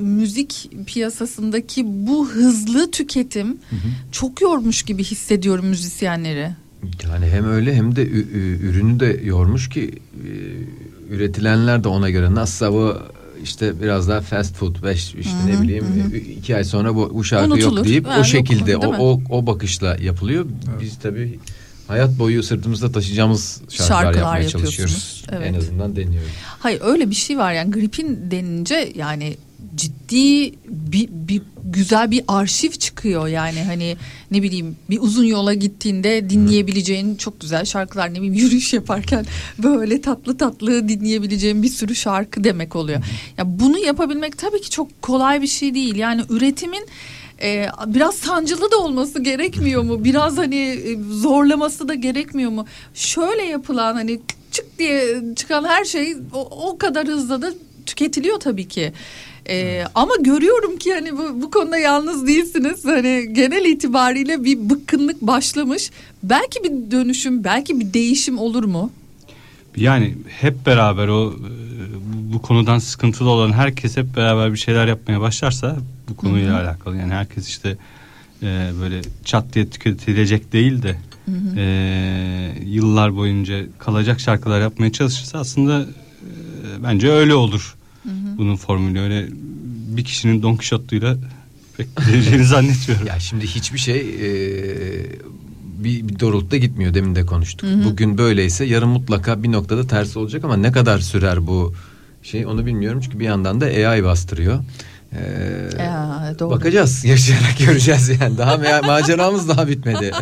[0.00, 3.56] müzik piyasasındaki bu hızlı tüketim
[4.12, 6.50] çok yormuş gibi hissediyorum müzisyenleri.
[7.04, 8.08] Yani hem öyle hem de
[8.62, 12.96] ürünü de yormuş ki e, üretilenler de ona göre nasılsa bu
[13.42, 15.84] işte biraz daha fast food beş işte ne bileyim
[16.14, 17.76] e, iki ay sonra bu, bu şarkı Unutulur.
[17.76, 20.46] yok deyip Ha, o yok, şekilde değil o, o o bakışla yapılıyor.
[20.80, 21.38] Biz tabii
[21.88, 25.24] hayat boyu sırtımızda taşıyacağımız şarkılar, Şarkılar yapmaya çalışıyoruz.
[25.32, 25.46] Evet.
[25.46, 26.30] En azından deniyoruz.
[26.58, 29.36] Hayır öyle bir şey var yani gripin denince yani
[29.76, 33.96] ciddi bir, bir güzel bir arşiv çıkıyor yani hani
[34.30, 39.26] ne bileyim bir uzun yola gittiğinde dinleyebileceğin çok güzel şarkılar ne bileyim yürüyüş yaparken
[39.62, 43.02] böyle tatlı tatlı dinleyebileceğin bir sürü şarkı demek oluyor.
[43.38, 46.86] Ya bunu yapabilmek tabii ki çok kolay bir şey değil yani üretimin
[47.42, 50.04] e, biraz sancılı da olması gerekmiyor mu?
[50.04, 52.66] Biraz hani e, zorlaması da gerekmiyor mu?
[52.94, 54.20] Şöyle yapılan hani
[54.52, 57.52] çık diye çıkan her şey o, o kadar hızla da
[57.86, 58.92] tüketiliyor tabii ki.
[59.48, 62.84] E, ama görüyorum ki hani bu, bu konuda yalnız değilsiniz.
[62.84, 65.90] Hani genel itibariyle bir bıkkınlık başlamış.
[66.22, 68.90] Belki bir dönüşüm, belki bir değişim olur mu?
[69.76, 71.50] Yani hep beraber o e,
[72.32, 75.76] bu konudan sıkıntılı olan herkes hep beraber bir şeyler yapmaya başlarsa
[76.08, 76.66] bu konuyla Hı hı.
[76.68, 76.96] alakalı.
[76.96, 77.76] Yani herkes işte
[78.42, 80.96] e, böyle çat diye tüketilecek değil de
[81.26, 81.58] Hı hı.
[81.60, 81.64] e,
[82.64, 87.74] yıllar boyunca kalacak şarkılar yapmaya çalışırsa aslında e, bence öyle olur.
[88.02, 88.38] Hı hı.
[88.38, 89.28] Bunun formülü öyle
[89.96, 91.16] bir kişinin Don Quixote'uyla
[91.76, 93.06] pek geleceğini zannetmiyorum.
[93.12, 94.30] Ya şimdi hiçbir şey e,
[95.78, 96.94] bir, bir doğrultuda gitmiyor.
[96.94, 97.70] Demin de konuştuk.
[97.70, 97.84] Hı hı.
[97.84, 101.74] Bugün böyleyse yarın mutlaka bir noktada tersi olacak ama ne kadar sürer bu
[102.22, 103.00] şey onu bilmiyorum.
[103.04, 104.60] Çünkü bir yandan da AI bastırıyor.
[105.12, 106.50] Ee, Ya, doğru.
[106.50, 110.12] bakacağız yaşayarak göreceğiz yani daha ma- maceramız daha bitmedi.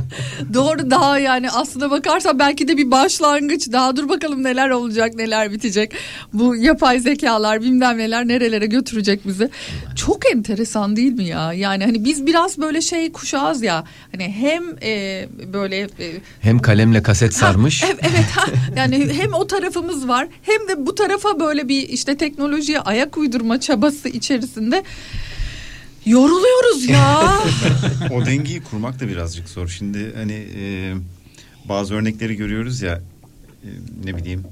[0.54, 3.72] Doğru daha yani aslına bakarsan belki de bir başlangıç.
[3.72, 5.92] Daha dur bakalım neler olacak neler bitecek.
[6.32, 9.50] Bu yapay zekalar bilmem neler nerelere götürecek bizi.
[9.96, 11.52] Çok enteresan değil mi ya?
[11.52, 13.84] Yani hani biz biraz böyle şey kuşağız ya.
[14.12, 15.88] Hani hem e, böyle e,
[16.40, 17.84] Hem kalemle kaset sarmış.
[17.86, 18.44] Evet, evet ha.
[18.76, 23.60] yani hem o tarafımız var hem de bu tarafa böyle bir işte teknolojiye ayak uydurma
[23.60, 24.73] çabası içerisinde
[26.06, 27.40] yoruluyoruz ya.
[28.10, 29.68] o dengeyi kurmak da birazcık zor.
[29.68, 30.94] Şimdi hani e,
[31.68, 33.00] bazı örnekleri görüyoruz ya
[33.64, 33.68] e,
[34.04, 34.44] ne bileyim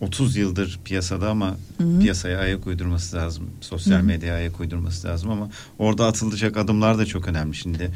[0.00, 2.00] 30 yıldır piyasada ama Hı hı.
[2.00, 3.50] piyasaya ayak uydurması lazım.
[3.60, 4.04] Sosyal Hı hı.
[4.04, 7.54] medyaya ayak uydurması lazım ama orada atılacak adımlar da çok önemli.
[7.56, 7.90] Şimdi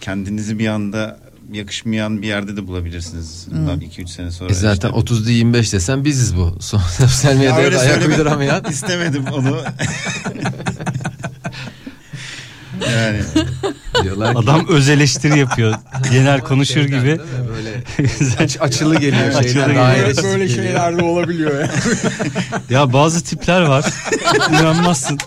[0.00, 1.20] kendinizi bir anda
[1.52, 3.46] yakışmayan bir yerde de bulabilirsiniz.
[3.50, 4.50] Bundan 2-3 sene sonra.
[4.50, 5.14] E zaten işte.
[5.14, 6.56] 30'da 25 desem biziz bu.
[6.60, 8.64] Sosyal Ya medyaya öyle da ayak uyduramayan.
[8.70, 9.56] istemedim onu.
[12.96, 13.20] yani
[14.02, 15.74] Diyorlar ki- Adam öz eleştiri yapıyor.
[16.12, 17.18] Genel konuşur Şeyden gibi.
[17.56, 17.82] Böyle
[18.38, 19.68] aç- açılı geliyor Açılı şeyden.
[19.68, 20.24] geliyor.
[20.24, 20.48] Böyle geliyor.
[20.64, 21.70] şeyler de olabiliyor ya.
[22.70, 23.84] Ya bazı tipler var.
[24.50, 25.18] İnanmazsın.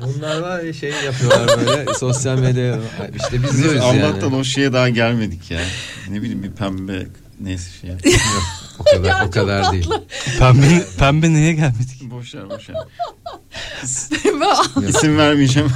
[0.00, 2.78] Bunlar var ya şey yapıyorlar böyle sosyal medya
[3.16, 4.36] işte biz biz de Allah'tan yani.
[4.36, 5.60] o şeye daha gelmedik ya.
[6.10, 7.06] Ne bileyim bir pembe
[7.40, 7.90] neyse şey.
[8.78, 9.90] O kadar Ya o kadar değil.
[10.38, 12.02] Pembe, pembe neye gelmedik?
[12.10, 12.76] boş ver boş ver.
[14.24, 15.70] Ve İsim vermeyeceğim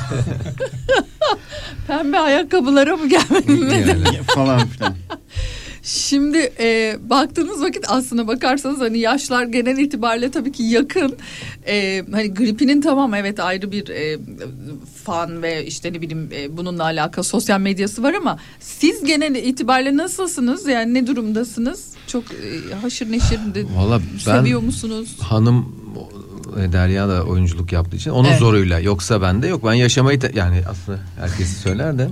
[1.87, 3.69] Pembe ayakkabılara mı gelmedin?
[3.69, 4.23] Yani.
[4.35, 4.95] falan filan.
[5.89, 11.17] Şimdi e, baktığınız vakit aslına bakarsanız hani yaşlar genel itibariyle tabii ki yakın.
[11.67, 14.19] E, hani gripinin tamam evet ayrı bir e,
[15.05, 19.97] fan ve işte ne bileyim e, bununla alakalı sosyal medyası var ama siz genel itibariyle
[19.97, 20.67] nasılsınız?
[20.67, 21.85] Yani ne durumdasınız?
[22.07, 25.17] Çok e, haşır neşir de Valla ben seviyor musunuz?
[25.21, 25.77] hanım
[26.61, 28.39] e, Derya da oyunculuk yaptığı için onun Evet.
[28.39, 29.65] zoruyla yoksa bende yok.
[29.65, 32.09] Ben yaşamayı yani aslında herkesi söyler de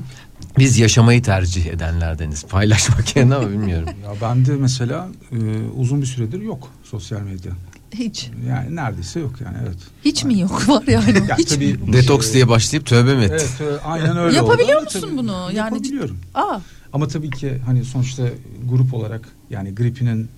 [0.59, 2.45] biz yaşamayı tercih edenlerdeniz.
[2.45, 3.89] Paylaşmak yerine ama bilmiyorum.
[4.05, 5.37] Ya bende mesela e,
[5.77, 7.53] uzun bir süredir yok sosyal medya.
[7.95, 8.31] Hiç.
[8.49, 9.77] Yani neredeyse yok yani evet.
[10.05, 11.23] Hiç mi yok var yani?
[11.29, 11.93] Ya Hiç tabii mi?
[11.93, 13.47] Detoks diye başlayıp tövbe mi etti?
[13.63, 14.85] Evet, aynen öyle Yapabiliyor oldu.
[14.85, 15.33] musun Tabii, bunu?
[15.33, 16.17] Yani- Yapabiliyorum.
[16.35, 16.59] Aa,
[16.93, 18.23] Ama tabii ki hani sonuçta
[18.69, 20.29] grup olarak yani gripinin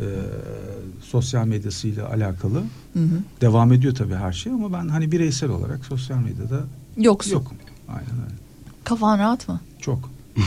[0.00, 0.04] e,
[1.02, 2.58] sosyal medyasıyla alakalı
[2.94, 3.18] hı hı.
[3.40, 6.60] devam ediyor tabii her şey ama ben hani bireysel olarak sosyal medyada
[6.96, 7.32] Yoksun.
[7.32, 7.56] yokum.
[7.88, 8.34] Aynen öyle.
[8.84, 9.60] Kafan rahat mı?
[9.80, 10.10] Çok.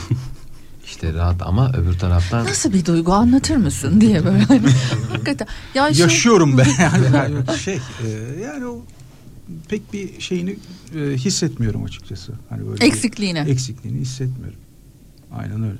[0.85, 4.61] İşte rahat ama öbür taraftan Nasıl bir duygu anlatır mısın diye böyle hani.
[5.11, 5.47] Hakikaten.
[5.73, 6.67] Ya şey- Yaşıyorum ben
[7.13, 8.81] yani, şey e, yani o
[9.69, 10.55] pek bir şeyini
[10.95, 12.33] e, hissetmiyorum açıkçası.
[12.49, 13.39] Hani böyle bir Eksikliğini.
[13.39, 14.59] eksikliğini hissetmiyorum.
[15.31, 15.77] Aynen öyle.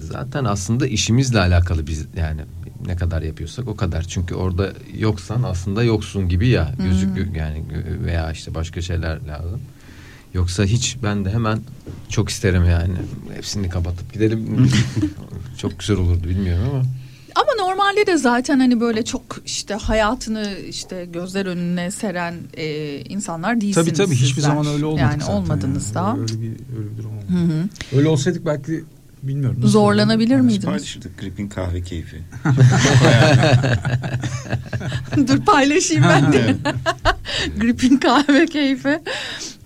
[0.00, 2.40] zaten aslında işimizle alakalı biz yani
[2.86, 4.02] ne kadar yapıyorsak o kadar.
[4.02, 9.60] Çünkü orada yoksan aslında yoksun gibi ya gözük yani gö- veya işte başka şeyler lazım.
[10.36, 11.58] Yoksa hiç ben de hemen
[12.08, 12.94] çok isterim yani.
[13.34, 14.70] Hepsini kapatıp gidelim.
[15.58, 16.82] çok güzel olurdu bilmiyorum ama.
[17.34, 23.60] Ama normalde de zaten hani böyle çok işte hayatını işte gözler önüne seren e, insanlar
[23.60, 23.86] değilsiniz.
[23.86, 24.48] Tabii tabii hiçbir sizler.
[24.48, 25.94] zaman öyle olmadık Yani zaten olmadınız yani.
[25.94, 26.16] daha.
[26.16, 27.26] Öyle bir öyle bir durum olmadı.
[27.28, 27.68] Hı hı.
[27.98, 28.84] Öyle olsaydık belki
[29.28, 29.56] bilmiyorum.
[29.60, 30.44] nasıl Zorlanabilir olurdu?
[30.44, 30.64] miydiniz?
[30.64, 32.16] Paylaşırdık gripin kahve keyfi.
[35.28, 36.56] Dur paylaşayım ben de.
[37.60, 38.98] Gripin kahve keyfi.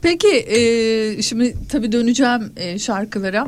[0.02, 3.46] Peki e, şimdi tabii döneceğim e, şarkılara.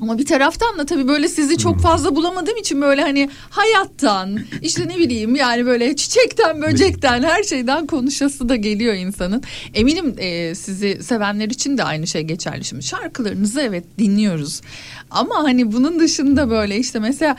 [0.00, 4.88] Ama bir taraftan da tabii böyle sizi çok fazla bulamadığım için böyle hani hayattan işte
[4.88, 9.42] ne bileyim yani böyle çiçekten böcekten her şeyden konuşası da geliyor insanın.
[9.74, 12.64] Eminim e, sizi sevenler için de aynı şey geçerli.
[12.64, 14.60] Şimdi şarkılarınızı evet dinliyoruz.
[15.10, 17.36] Ama hani bunun dışında böyle işte mesela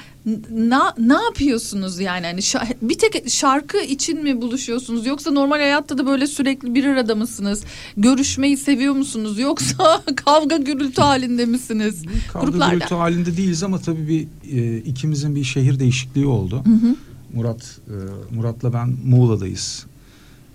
[0.52, 5.98] na, ne yapıyorsunuz yani hani şa- bir tek şarkı için mi buluşuyorsunuz yoksa normal hayatta
[5.98, 7.64] da böyle sürekli bir arada mısınız?
[7.98, 12.04] Görüşmeyi seviyor musunuz yoksa kavga gürültü halinde misiniz?
[12.34, 12.74] Kavga Gruplarla.
[12.74, 14.28] gürültü halinde değiliz ama tabii bir
[14.60, 16.64] e, ikimizin bir şehir değişikliği oldu.
[16.66, 16.96] Hı hı.
[17.34, 17.96] Murat e,
[18.36, 19.86] Murat'la ben Muğla'dayız.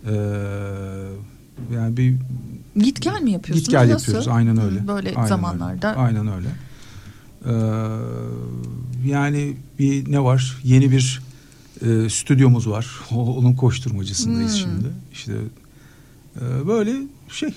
[0.07, 0.13] E,
[1.75, 2.15] yani bir
[2.77, 3.65] Git gel mi yapıyorsunuz?
[3.69, 3.93] git gel Nasıl?
[4.13, 4.29] yapıyoruz.
[4.29, 4.89] Aynen öyle.
[4.89, 5.91] Böyle Aynen zamanlarda.
[5.91, 5.99] Öyle.
[6.01, 6.49] Aynen öyle.
[7.47, 7.53] E,
[9.07, 10.57] yani bir ne var?
[10.65, 11.23] Yeni bir
[11.87, 12.87] e, stüdyomuz var.
[13.11, 14.59] Onun koşturmacısındayız Hmm.
[14.59, 14.89] şimdi.
[15.13, 15.33] İşte
[16.37, 16.93] Ee, böyle
[17.29, 17.51] şey.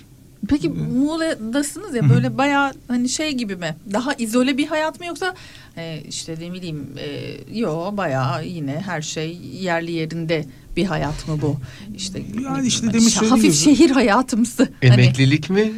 [0.49, 3.75] Peki Muğla'dasınız ya böyle bayağı hani şey gibi mi?
[3.93, 5.35] Daha izole bir hayat mı yoksa
[5.77, 10.45] e, işte ne bileyim e, yo bayağı yine her şey yerli yerinde
[10.77, 11.57] bir hayat mı bu?
[11.95, 14.69] İşte Yani işte hani demin şa- hafif şehir hayatımsı.
[14.81, 15.71] Hani, Emeklilik mi?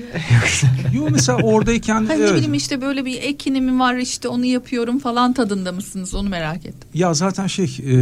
[0.94, 2.34] Yo mesela oradayken hani ne evet.
[2.34, 6.90] bileyim işte böyle bir ekinim var işte onu yapıyorum falan tadında mısınız onu merak ettim.
[6.94, 7.96] Ya zaten şey e,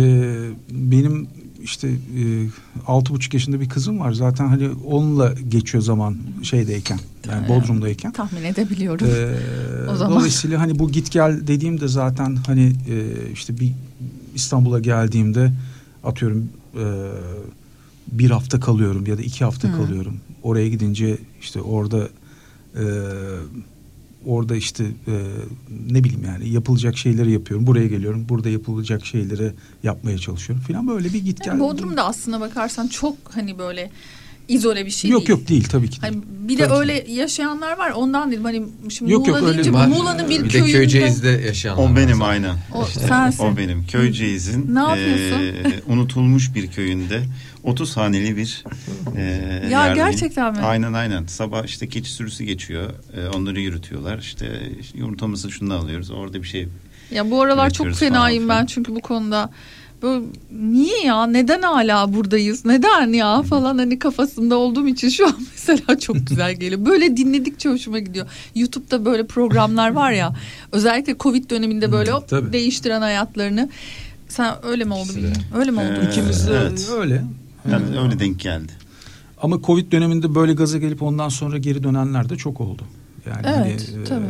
[0.71, 1.27] benim
[1.63, 2.23] işte e,
[2.87, 4.13] altı buçuk yaşında bir kızım var.
[4.13, 8.11] Zaten hani onunla geçiyor zaman şeydeyken yani Bodrum'dayken.
[8.11, 9.07] Tahmin edebiliyorum.
[9.07, 9.35] Ee,
[9.91, 10.17] O zaman.
[10.17, 13.71] Dolayısıyla hani bu git gel dediğimde zaten hani e, işte bir
[14.35, 15.51] İstanbul'a geldiğimde
[16.03, 16.85] atıyorum e,
[18.07, 19.77] bir hafta kalıyorum ya da iki hafta Hı.
[19.77, 20.19] kalıyorum.
[20.43, 22.09] Oraya gidince işte orada
[22.75, 22.83] e,
[24.25, 25.13] orada işte e,
[25.91, 27.67] ne bileyim yani yapılacak şeyleri yapıyorum.
[27.67, 28.25] Buraya geliyorum.
[28.29, 29.51] Burada yapılacak şeyleri
[29.83, 31.47] yapmaya çalışıyorum filan böyle bir git gel.
[31.47, 33.91] Yani Bodrum'da aslına bakarsan çok hani böyle
[34.47, 35.29] izole bir şey yok değil.
[35.39, 35.97] yok değil tabii ki.
[36.01, 36.79] Hani bir de Tabii ki.
[36.79, 38.41] öyle yaşayanlar var ondan değil.
[38.43, 39.85] Hani şimdi Yok, yok, Muğla öyle deyince.
[39.87, 40.71] Muğla'nın bir, Bir de köyünde.
[40.71, 42.29] Köyceğiz'de yaşayanlar O benim var.
[42.29, 42.55] aynen.
[42.73, 43.43] O sensin.
[43.43, 43.85] O benim.
[43.87, 45.39] Köyceğiz'in Ne yapıyorsun?
[45.39, 47.23] eee, unutulmuş bir köyünde
[47.63, 48.63] 30 haneli bir
[49.15, 49.21] eee
[49.71, 49.95] Ya yerdeyim.
[50.09, 50.59] gerçekten mi?
[50.59, 51.25] Aynen aynen.
[51.25, 52.89] Sabah işte keçi sürüsü geçiyor.
[53.17, 54.19] Eee, onları yürütüyorlar.
[54.19, 56.11] İşte, işte yumurtamızı şundan alıyoruz.
[56.11, 56.67] Orada bir şey
[57.11, 59.49] Ya bu aralar çok fenayım falan ben çünkü bu konuda.
[60.03, 60.25] Böyle,
[60.61, 65.99] niye ya neden hala buradayız neden ya falan hani kafasında olduğum için şu an mesela
[65.99, 66.85] çok güzel geliyor.
[66.85, 68.27] Böyle dinledikçe hoşuma gidiyor.
[68.55, 70.35] YouTube'da böyle programlar var ya
[70.71, 72.53] özellikle Covid döneminde böyle hop tabii.
[72.53, 73.69] değiştiren hayatlarını.
[74.27, 75.09] Sen öyle mi oldu.
[75.57, 75.99] Öyle mi oldu?
[76.03, 76.89] Ee, İkimiz de Evet.
[76.99, 77.23] öyle.
[77.71, 78.71] yani Ee, öyle denk geldi.
[79.41, 82.81] Ama Covid döneminde böyle gaza gelip ondan sonra geri dönenler de çok oldu.
[83.27, 84.25] Yani Evet, hani, tabii.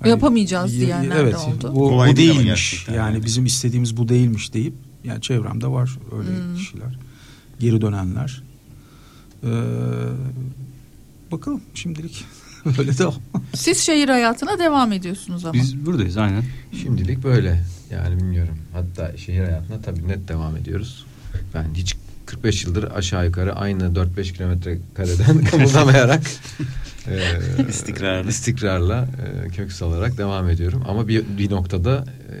[0.00, 1.72] Hani Yapamayacağız y- diyenler de evet, oldu.
[1.74, 2.84] Bu, Kolay bu değilmiş.
[2.88, 3.24] Yani, yani.
[3.24, 4.74] bizim istediğimiz bu değilmiş deyip
[5.04, 6.56] yani çevremde var öyle Hmm.
[6.56, 6.98] kişiler.
[7.60, 8.42] Geri dönenler.
[9.44, 9.48] Ee,
[11.32, 12.24] bakalım şimdilik
[12.78, 13.14] öyle devam.
[13.54, 15.52] Siz şehir hayatına devam ediyorsunuz ama.
[15.54, 16.44] Biz buradayız aynen.
[16.82, 17.64] Şimdilik böyle.
[17.90, 18.58] Yani bilmiyorum.
[18.72, 21.06] Hatta şehir hayatına tabii net devam ediyoruz.
[21.54, 26.22] Ben hiç 45 yıldır aşağı yukarı aynı 4-5 kilometre kareden kımıldamayarak
[27.08, 28.28] e, İstikrarlı.
[28.30, 29.08] istikrarla
[29.44, 30.84] e, kök salarak devam ediyorum.
[30.88, 32.34] Ama bir, bir noktada e,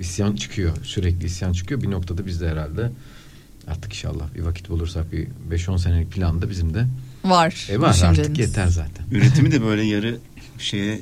[0.00, 0.76] isyan çıkıyor.
[0.82, 1.82] Sürekli isyan çıkıyor.
[1.82, 2.90] Bir noktada biz de herhalde
[3.68, 6.86] artık inşallah bir vakit bulursak bir 5-10 senelik plan da bizim de
[7.24, 7.66] Var.
[7.70, 9.06] e, var artık yeter zaten.
[9.12, 10.18] Üretimi de böyle yarı
[10.58, 11.00] şeye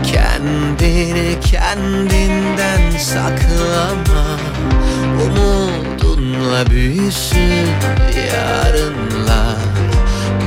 [0.04, 4.26] Kendini kendinden saklama
[5.26, 7.68] Umudunla büyüsün
[8.32, 9.58] yarınlar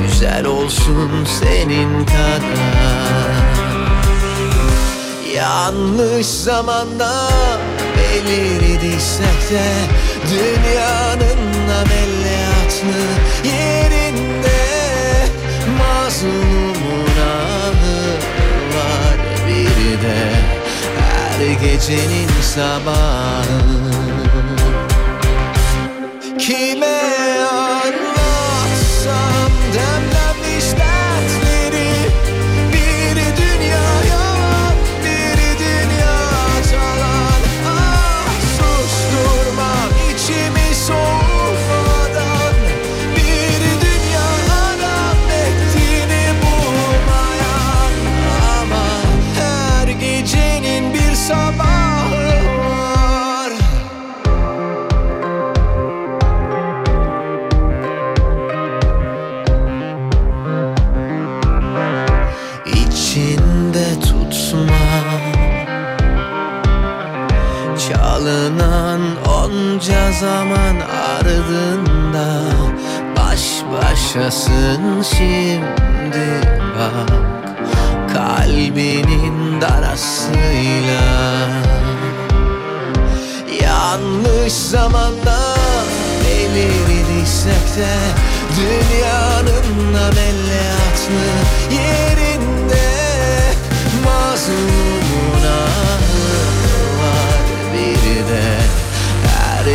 [0.01, 3.29] Güzel olsun senin kadar.
[5.35, 7.29] Yanlış zamanda
[7.97, 9.71] belirdiysek de
[10.29, 13.01] Dünyanın ameliyatlı
[13.43, 14.59] yerinde.
[15.79, 18.13] Mazlumun ahı
[18.75, 19.17] var
[19.47, 20.31] bir de
[20.99, 24.18] Her gecenin sabahı
[70.19, 70.75] zaman
[71.15, 72.41] ardında
[73.17, 73.41] Baş
[73.73, 76.47] başasın şimdi
[76.79, 77.09] bak.
[78.13, 81.01] Kalbinin darasıyla
[83.63, 85.39] Yanlış zamanda
[86.25, 87.95] belirdiysek de
[88.57, 91.25] Dünyanın ameliyatlı
[91.71, 92.89] yerinde
[94.05, 94.78] Mazlumun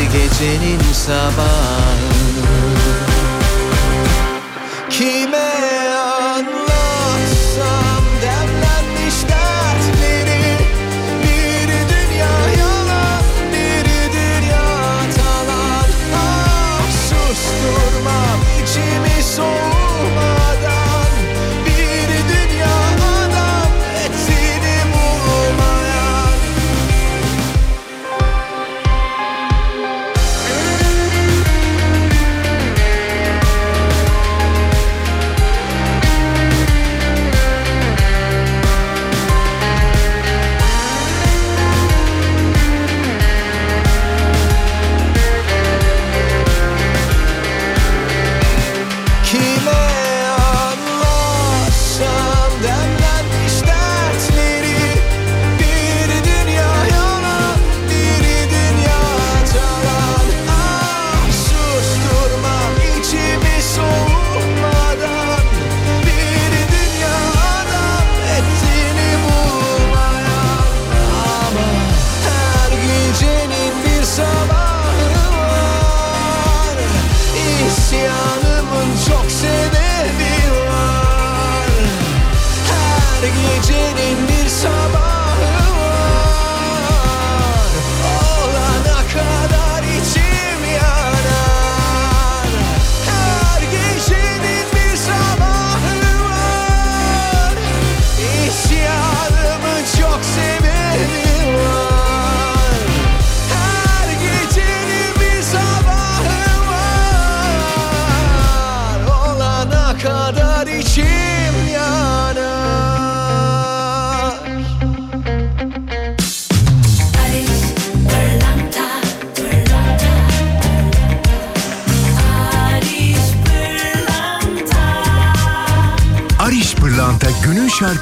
[0.02, 2.13] gecenin sabahı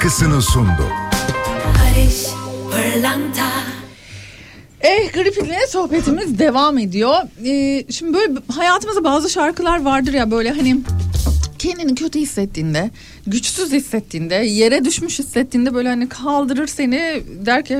[0.02, 0.86] günün şarkısını sundu.
[1.64, 2.26] Barış
[2.70, 3.48] pırlanta
[4.80, 7.14] Eh Gripin'le sohbetimiz devam ediyor.
[7.46, 10.80] Ee, şimdi böyle hayatımızda bazı şarkılar vardır ya böyle hani
[11.58, 12.90] kendini kötü hissettiğinde,
[13.26, 17.78] güçsüz hissettiğinde, yere düşmüş hissettiğinde böyle hani kaldırır seni der ki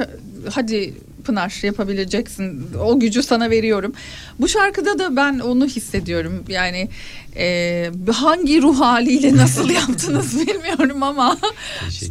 [0.50, 0.94] hadi
[1.24, 3.92] Pınar yapabileceksin o gücü sana veriyorum.
[4.40, 6.88] Bu şarkıda da ben onu hissediyorum yani
[7.36, 11.38] e, hangi ruh haliyle nasıl yaptınız bilmiyorum ama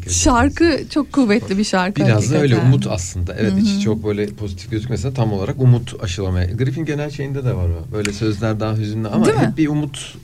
[0.09, 2.05] şarkı çok kuvvetli bir şarkı.
[2.05, 2.67] Biraz da öyle hakikaten.
[2.67, 3.35] umut aslında.
[3.39, 6.45] Evet içi çok böyle pozitif gözükmese tam olarak umut aşılamaya.
[6.45, 7.93] Griffin genel şeyinde de var o.
[7.93, 10.15] Böyle sözler daha hüzünlü ama hep bir umut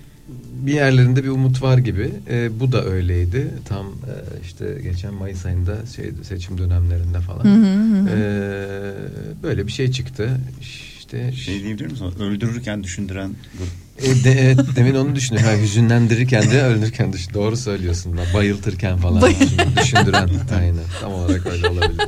[0.65, 2.11] bir yerlerinde bir umut var gibi.
[2.29, 3.47] Ee, bu da öyleydi.
[3.65, 7.45] Tam e, işte geçen Mayıs ayında şey, seçim dönemlerinde falan.
[7.45, 8.09] Hı hı hı.
[8.09, 10.29] Ee, böyle bir şey çıktı.
[10.61, 12.13] İşte Şey diyebilir misin?
[12.19, 13.86] Öldürürken düşündüren grup.
[14.03, 15.49] E, de, evet, demin onu düşünüyorum.
[15.51, 17.33] Ha, hüzünlendirirken de öldürürken düşün.
[17.33, 18.17] Doğru söylüyorsun.
[18.17, 19.21] Bak, Bayıltırken falan.
[19.21, 19.35] Bay-
[19.81, 20.29] düşündüren.
[20.59, 20.83] Aynen.
[21.01, 22.01] Tam olarak öyle olabilir.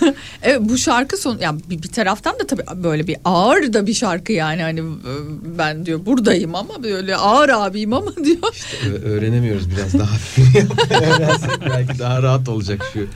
[0.42, 3.94] Evet bu şarkı son yani bir, bir taraftan da tabii böyle bir ağır da bir
[3.94, 5.12] şarkı yani hani e,
[5.58, 8.38] ben diyor buradayım ama böyle ağır abiyim ama diyor.
[8.86, 10.56] Ö- öğrenemiyoruz biraz daha hafif.
[10.90, 13.06] Öğrensek belki daha rahat olacak şu.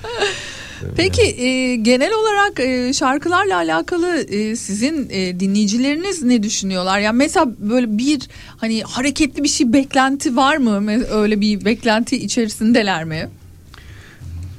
[0.97, 6.99] Peki e, genel olarak e, şarkılarla alakalı e, sizin e, dinleyicileriniz ne düşünüyorlar?
[7.01, 8.21] Yani mesela böyle bir
[8.57, 11.05] hani hareketli bir şey beklenti var mı?
[11.13, 13.29] Öyle bir beklenti içerisindeler mi?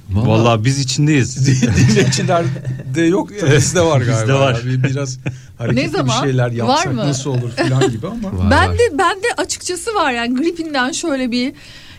[0.10, 1.48] Vallahi biz içindeyiz.
[1.78, 4.22] Dinleyicilerde yok da bizde var galiba.
[4.22, 4.54] Bizde var.
[4.54, 4.66] Ya.
[4.66, 5.20] Bir- Biraz
[5.58, 6.08] hareketli Ne zaman?
[6.24, 6.98] bir şeyler yapsak Var mı?
[7.08, 8.38] nasıl olur falan gibi ama.
[8.38, 8.78] Var, ben var.
[8.78, 11.54] de ben de açıkçası var yani gripinden şöyle bir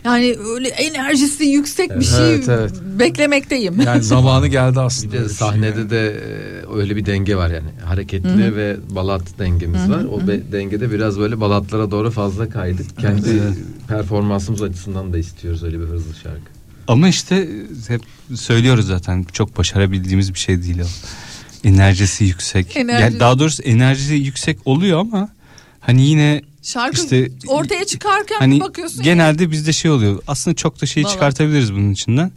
[0.05, 2.71] yani öyle enerjisi yüksek bir şey Evet, evet.
[2.99, 3.81] beklemekteyim.
[3.81, 5.13] Yani zamanı geldi aslında.
[5.13, 7.69] de bir şey sahnede de e, öyle bir denge var yani.
[7.85, 10.03] Hareketli ve balat dengemiz var.
[10.03, 12.97] O be- dengede biraz böyle balatlara doğru fazla kaydık.
[12.99, 13.41] Kendi
[13.87, 16.41] performansımız açısından da istiyoruz öyle bir hızlı şarkı.
[16.87, 17.47] Ama işte
[17.87, 18.01] hep
[18.35, 20.85] söylüyoruz zaten çok başarabildiğimiz bir şey değil o.
[21.67, 22.75] Enerjisi yüksek.
[22.75, 25.29] Enerji- Yani daha doğrusu enerjisi yüksek oluyor ama
[25.79, 30.19] hani yine Şarkı İşte- ortaya çıkarken hani bir bakıyorsun genelde bizde şey oluyor.
[30.27, 31.13] Aslında çok da şey Balat.
[31.13, 32.31] çıkartabiliriz bunun içinden.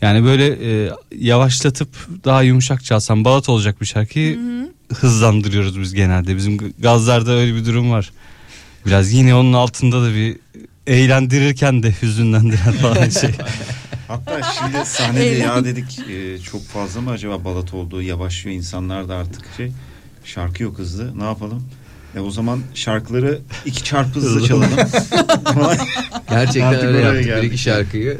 [0.00, 0.46] Yani böyle
[0.86, 1.88] e, yavaşlatıp
[2.24, 4.38] daha yumuşak çalsam balat olacak bir şarkıyı
[4.94, 6.36] hızlandırıyoruz biz genelde.
[6.36, 8.12] Bizim gazlarda öyle bir durum var.
[8.86, 10.36] Biraz yine onun altında da bir
[10.86, 13.30] eğlendirirken de hüzünlendiren falan şey.
[14.08, 19.14] Hatta şimdi sahnede ya dedik e, çok fazla mı acaba balat oldu yavaşlıyor insanlar da
[19.16, 19.72] artık şey
[20.24, 21.62] şarkı yok hızlı ne yapalım?
[22.16, 24.68] E o zaman şarkıları iki çarpı hızlı çalalım.
[26.30, 27.42] Gerçekten Artık öyle yaptık.
[27.42, 28.18] Bir iki şarkıyı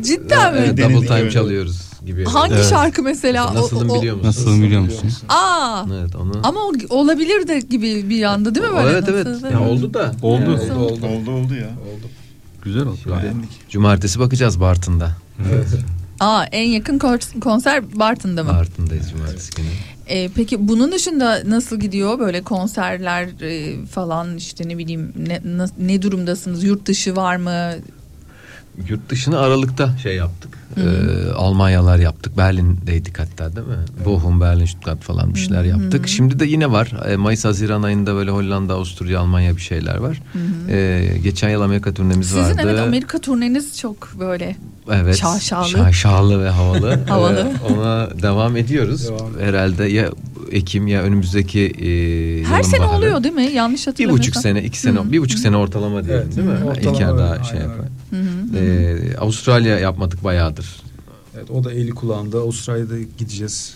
[0.00, 0.60] Cidden mi?
[0.60, 1.30] evet, Denedik double time öyle.
[1.30, 2.24] çalıyoruz gibi.
[2.24, 2.66] Hangi Evet.
[2.70, 3.50] şarkı mesela?
[3.50, 4.28] O- Nasılım o- o- biliyor musun?
[4.28, 5.12] Nasıl biliyor musun?
[5.28, 5.84] Aa.
[6.00, 6.32] Evet onu.
[6.42, 8.88] Ama o olabilir de gibi bir anda değil mi böyle?
[8.90, 9.26] evet evet.
[9.26, 10.12] Nasıl- Ya oldu da.
[10.22, 10.40] Oldu.
[10.42, 11.06] Yani oldu oldu.
[11.06, 11.70] oldu oldu ya.
[12.64, 12.98] Güzel oldu.
[13.68, 15.10] Cumartesi bakacağız Bartın'da.
[16.20, 18.50] Aa en yakın kon- konser Bartın'da mı?
[18.50, 19.66] Bartın'dayız cumartesi günü.
[20.08, 25.40] Ee, peki bunun dışında nasıl gidiyor böyle konserler e, falan işte ne bileyim ne,
[25.78, 26.64] ne durumdasınız?
[26.64, 27.70] Yurt dışı var mı?
[28.88, 30.57] Yurt dışını Aralık'ta şey yaptık.
[30.78, 31.28] Hı hı.
[31.28, 32.36] Ee, Almanyalar yaptık.
[32.38, 33.74] Berlin'deydik hatta değil mi?
[34.04, 35.82] Bochum, Berlin, Stuttgart falan bir şeyler Hı hı.
[35.82, 36.08] yaptık.
[36.08, 36.92] Şimdi de yine var.
[37.08, 40.22] Ee, Mayıs Haziran ayında böyle Hollanda, Avusturya, Almanya bir şeyler var.
[40.32, 40.70] Hı hı.
[40.72, 42.60] Ee, geçen yıl Amerika turnemiz Sizin vardı.
[42.64, 44.56] evet Amerika turneniz çok böyle
[44.92, 45.16] Evet.
[45.16, 45.68] şaşalı.
[45.68, 47.00] Şaşalı ve havalı.
[47.08, 47.52] Havalı.
[47.68, 49.08] Ee, ona devam ediyoruz.
[49.40, 50.08] Herhalde ya
[50.52, 52.96] Ekim ya önümüzdeki e, Her sene baharı.
[52.96, 53.42] oluyor değil mi?
[53.54, 54.18] Yanlış Bir hatırlamıyorsam.
[54.30, 55.12] buçuk sene, iki sene, Hı.
[55.12, 56.54] bir buçuk sene ortalama diyelim Evet, değil mi?
[56.54, 57.86] hı, ortalama İlker daha şey aynen yapar.
[58.52, 58.62] Hı hı.
[58.62, 60.76] Ee, Avustralya yapmadık bayağıdır.
[61.36, 62.38] Evet, o da eli kulağında.
[62.38, 63.74] Avustralya'da gideceğiz.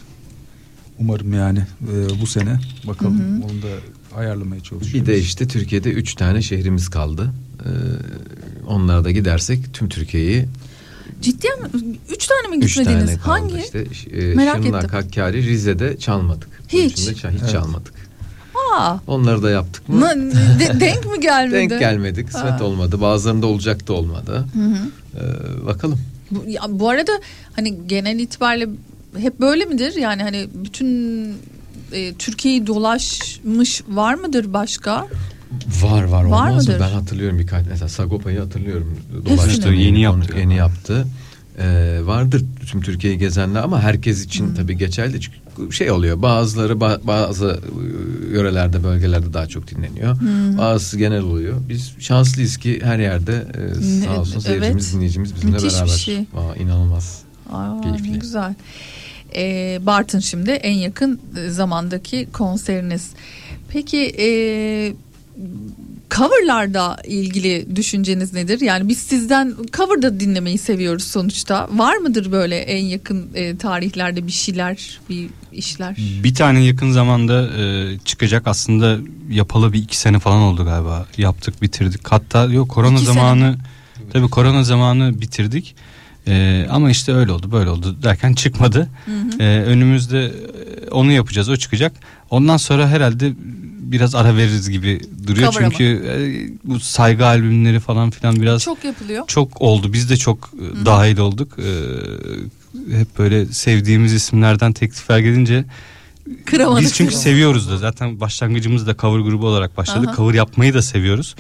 [0.98, 2.60] Umarım yani e, bu sene.
[2.86, 3.44] Bakalım Hı hı.
[3.52, 3.76] onu da
[4.16, 4.94] ayarlamaya çalışıyoruz.
[4.94, 7.30] Bir de işte Türkiye'de üç tane şehrimiz kaldı.
[7.64, 7.68] Ee,
[8.66, 10.46] onlara da gidersek tüm Türkiye'yi
[11.22, 11.92] Ciddi mi?
[12.10, 13.04] Üç tane mi üç gitmediniz?
[13.06, 13.28] tane kaldı.
[13.30, 13.58] Hangi?
[13.58, 13.86] İşte,
[14.16, 14.90] e, Merak Şırnak, ettim.
[14.98, 16.48] Hakkari, Rize'de çalmadık.
[16.68, 16.92] Hiç.
[16.92, 17.50] içinde ça- hiç Evet.
[17.52, 17.92] çalmadık.
[18.72, 20.00] Aa, Onları da yaptık mı?
[20.00, 20.16] na-
[20.60, 21.54] de- denk mi gelmedi?
[21.70, 22.26] Denk gelmedik.
[22.26, 22.64] Kısmet Ha.
[22.64, 23.00] olmadı.
[23.00, 24.44] Bazılarında olacak da olmadı.
[24.54, 24.76] Hı hı.
[25.16, 25.98] Ee, bakalım.
[26.30, 27.12] Bu, ya, bu arada
[27.52, 28.68] hani genel itibariyle
[29.18, 29.94] hep böyle midir?
[29.96, 31.28] Yani hani bütün
[31.92, 35.06] e, Türkiye'yi dolaşmış var mıdır başka?
[35.82, 36.72] Var var Var olmaz mı?
[36.72, 36.80] mıdır?
[36.86, 38.98] Ben hatırlıyorum birkaç mesela Sagopa'yı hatırlıyorum.
[39.26, 39.68] Dolaştı?
[39.68, 41.06] Yeni yaptı Yeni yaptı.
[41.62, 47.06] Ee, vardır tüm Türkiye'yi gezenler ama herkes için tabii geçerli çünkü şey oluyor bazıları ba-
[47.06, 47.60] bazı
[48.30, 50.16] e, yörelerde bölgelerde daha çok dinleniyor.
[50.16, 50.58] Hı.
[50.58, 51.56] Bazısı genel oluyor.
[51.68, 54.42] Biz şanslıyız ki her yerde e, sağ olsun evet.
[54.42, 55.88] seyircimiz dinleyicimiz bizimle Müthiş bir beraber.
[55.90, 56.18] şey.
[56.18, 57.22] Aa, inanılmaz.
[57.52, 58.12] Aa, Keyifli.
[58.12, 58.54] ne güzel.
[59.36, 63.10] Ee, Bartın şimdi en yakın e, zamandaki konseriniz.
[63.68, 64.26] Peki e,
[66.16, 68.60] coverlarda ilgili düşünceniz nedir?
[68.60, 71.68] Yani biz sizden cover da dinlemeyi seviyoruz sonuçta.
[71.72, 75.96] Var mıdır böyle en yakın e, tarihlerde bir şeyler, bir işler?
[76.24, 78.98] Bir tane yakın zamanda e, çıkacak aslında
[79.30, 81.06] yapalı bir iki sene falan oldu galiba.
[81.16, 82.12] Yaptık bitirdik.
[82.12, 83.58] Hatta yok korona İki sene zamanı mi?
[84.12, 85.74] tabii korona zamanı bitirdik.
[86.26, 88.88] E, ama işte öyle oldu böyle oldu derken çıkmadı.
[89.04, 89.42] Hı hı.
[89.42, 90.32] E, önümüzde
[90.90, 91.92] onu yapacağız o çıkacak.
[92.30, 93.32] Ondan sonra herhalde
[93.92, 95.52] biraz ara veririz gibi duruyor.
[95.52, 95.70] Cover ama.
[95.70, 96.14] Çünkü e,
[96.68, 99.24] bu saygı albümleri falan filan biraz Çok yapılıyor.
[99.26, 99.92] çok oldu.
[99.92, 100.86] Biz de çok e, Hı.
[100.86, 101.58] dahil olduk.
[101.58, 105.64] E, hep böyle sevdiğimiz isimlerden teklifler gelince
[106.44, 106.82] Kıramadık.
[106.82, 110.08] biz çünkü seviyoruz da zaten başlangıcımız da cover grubu olarak başladık.
[110.08, 110.16] Aha.
[110.16, 111.34] Cover yapmayı da seviyoruz.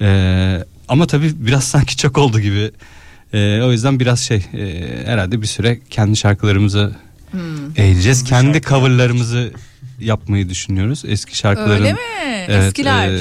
[0.00, 2.70] E, ama tabii biraz sanki çok oldu gibi.
[3.32, 6.92] E, o yüzden biraz şey e, herhalde bir süre kendi şarkılarımızı
[7.30, 7.40] Hmm.
[7.76, 8.24] eğileceğiz.
[8.24, 9.52] Kendi coverlarımızı
[10.00, 11.02] yapmayı düşünüyoruz.
[11.06, 11.70] Eski şarkıların.
[11.70, 11.98] Öyle mi?
[12.48, 13.08] Evet, Eskiler.
[13.08, 13.20] e,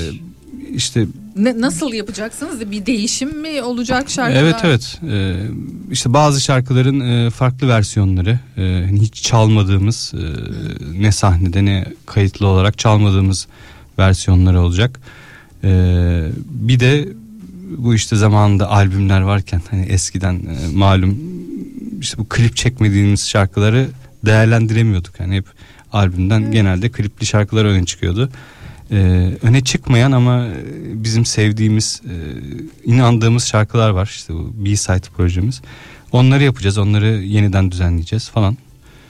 [0.73, 1.05] işte
[1.35, 2.71] Ne, nasıl yapacaksınız?
[2.71, 4.41] Bir değişim mi olacak şarkılar?
[4.43, 5.35] Evet evet Ee,
[5.91, 10.23] işte bazı şarkıların e, farklı versiyonları e, hani hiç çalmadığımız e,
[11.01, 13.47] ne sahnede ne kayıtlı olarak çalmadığımız
[13.99, 14.99] versiyonları olacak.
[15.63, 17.07] Ee, bir de
[17.77, 21.17] bu işte zamanında albümler varken hani eskiden e, malum
[22.01, 23.87] işte bu klip çekmediğimiz şarkıları
[24.25, 25.19] değerlendiremiyorduk.
[25.19, 25.45] Hani hep
[25.93, 28.29] albümden genelde klipli şarkılar öne çıkıyordu.
[28.91, 28.95] Ee,
[29.41, 30.53] öne çıkmayan ama e,
[31.03, 32.15] bizim sevdiğimiz, e,
[32.91, 34.05] inandığımız şarkılar var.
[34.05, 35.61] İşte bu B-Side projemiz.
[36.11, 38.57] Onları yapacağız, onları yeniden düzenleyeceğiz falan.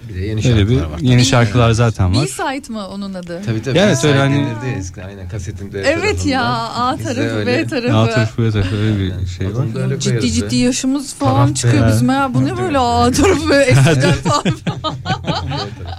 [0.10, 1.00] Bir de yeni Öyle şarkılar bir var.
[1.02, 2.24] yeni şarkılar zaten var.
[2.24, 3.42] B-side mı onun adı?
[3.46, 3.78] Tabii tabii.
[3.80, 4.48] Evet, öyle hani-
[4.78, 6.44] eskiden aynen kasetin B Evet ya.
[6.70, 7.98] A de tarafı öyle- B tarafı.
[7.98, 9.66] A tarafı B tarafı öyle bir şey var.
[9.84, 12.34] Öyle Ciddi koyarız ciddi yaşımız falan Taraf çıkıyor bizim ya.
[12.34, 14.44] Bu ne böyle A tarafı böyle eskiden falan.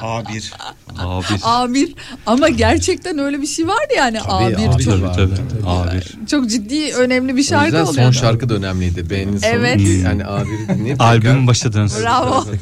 [0.02, 0.52] A1.
[0.98, 1.38] A1.
[1.40, 1.94] A1
[2.26, 5.62] ama gerçekten öyle bir şey vardı yani Tabii, A1 A1 çok Tabii tabii.
[5.66, 6.26] A1.
[6.26, 8.04] çok ciddi önemli bir O şarkı yüzden oluyor.
[8.04, 9.10] son şarkı da önemliydi.
[9.10, 9.50] Beğenin sonu.
[9.52, 9.80] Evet.
[10.04, 12.02] Yani A1'i dinleyip Albüm başa dönsün.
[12.02, 12.44] Bravo.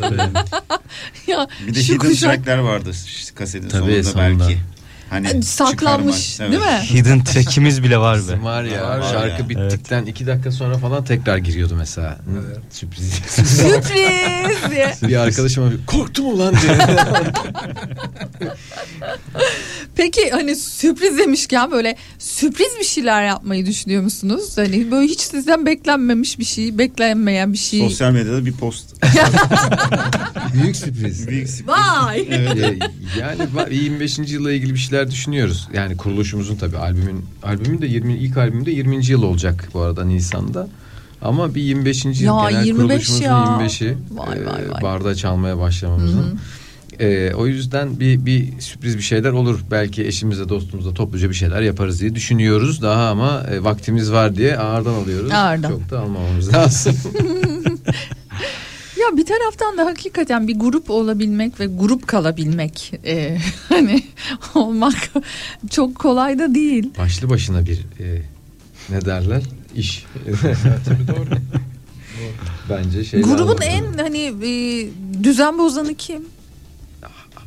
[1.27, 2.91] Ya, Bir de şu hidden kuşak trackler vardı
[3.35, 4.45] kasetin Tabii, sonunda, sonunda.
[4.49, 4.59] belki.
[5.13, 7.01] Hani Saklanmış, çıkarmak, değil mi?
[7.01, 8.43] Hidden track'imiz bile var be.
[8.43, 9.49] Var ya Var şarkı ya.
[9.49, 12.19] bittikten iki dakika sonra falan tekrar giriyordu mesela.
[12.71, 13.13] Sürpriz.
[13.29, 13.91] Sürpriz
[14.71, 14.93] diye.
[15.03, 16.79] bir arkadaşıma korktum ulan diye.
[19.97, 24.59] Peki hani sürpriz demişken böyle sürpriz bir şeyler yapmayı düşünüyor musunuz?
[24.59, 27.81] Hani böyle hiç sizden beklenmemiş bir şey, beklenmeyen bir şey.
[27.81, 28.87] Sosyal medyada bir post.
[30.55, 31.29] Büyük sürpriz.
[31.29, 31.69] Büyük sürpriz.
[31.69, 32.21] Vay.
[32.21, 32.79] Ee,
[33.21, 34.19] yani ba- 25.
[34.19, 35.69] yılla ilgili bir şeyler düşünüyoruz.
[35.75, 39.07] Yani kuruluşumuzun tabii albümün albümün de 20 ilk albümde 20.
[39.07, 40.69] yıl olacak bu arada Nisan'da.
[41.23, 42.05] Ama bir 25.
[42.05, 43.59] yıl Ya, genel 25 kuruluşumuzun ya.
[43.61, 44.83] 25'i Vay, e, vay, vay.
[44.83, 46.39] barda çalmaya başlamamızın.
[47.01, 49.61] E, o yüzden bir bir sürpriz bir şeyler olur.
[49.71, 52.83] Belki eşimizle dostumuzla topluca bir şeyler yaparız diye düşünüyoruz.
[52.83, 55.31] Daha ama e, vaktimiz var diye ağırdan alıyoruz.
[55.31, 55.69] Ağırdan.
[55.71, 56.97] Çok da almamamız lazım.
[59.03, 63.39] Ya bir taraftan da hakikaten bir grup olabilmek ve grup kalabilmek e,
[63.69, 64.03] hani
[64.55, 64.95] olmak
[65.71, 66.91] çok kolay da değil.
[66.99, 68.23] Başlı başına bir e,
[68.91, 69.43] ne derler
[69.75, 70.05] iş.
[70.85, 71.29] Tabii doğru.
[72.71, 74.89] Bence şey Grubun en hani e,
[75.25, 76.23] düzen bozanı kim?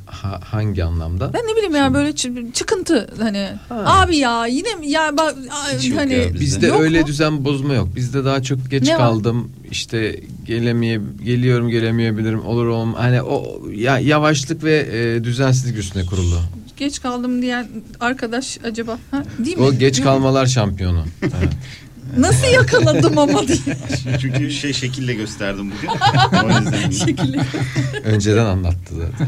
[0.05, 1.33] Ha- hangi anlamda?
[1.33, 5.35] Ben ne bileyim ya böyle çı- çıkıntı hani abi ya yine mi ya bak
[5.77, 6.39] Hiç hani ya bizde.
[6.39, 7.07] Bizde öyle mu?
[7.07, 7.95] düzen bozma yok.
[7.95, 8.97] Bizde daha çok geç Ne var?
[8.97, 9.51] kaldım.
[9.71, 16.39] İşte gelemeye geliyorum gelemeyebilirim olur olm hani o ya yavaşlık ve e, düzensizlik üstüne kurulu.
[16.77, 17.67] geç kaldım diyen
[17.99, 19.23] arkadaş acaba ha?
[19.39, 19.63] değil mi?
[19.63, 21.05] O geç kalmalar şampiyonu.
[21.21, 21.33] Evet.
[22.17, 23.77] Nasıl yakaladım ama diye.
[24.21, 25.89] Çünkü şey şekille gösterdim bugün.
[26.45, 26.89] O yüzden.
[27.05, 27.39] Şekilli.
[28.03, 29.27] Önceden anlattı zaten.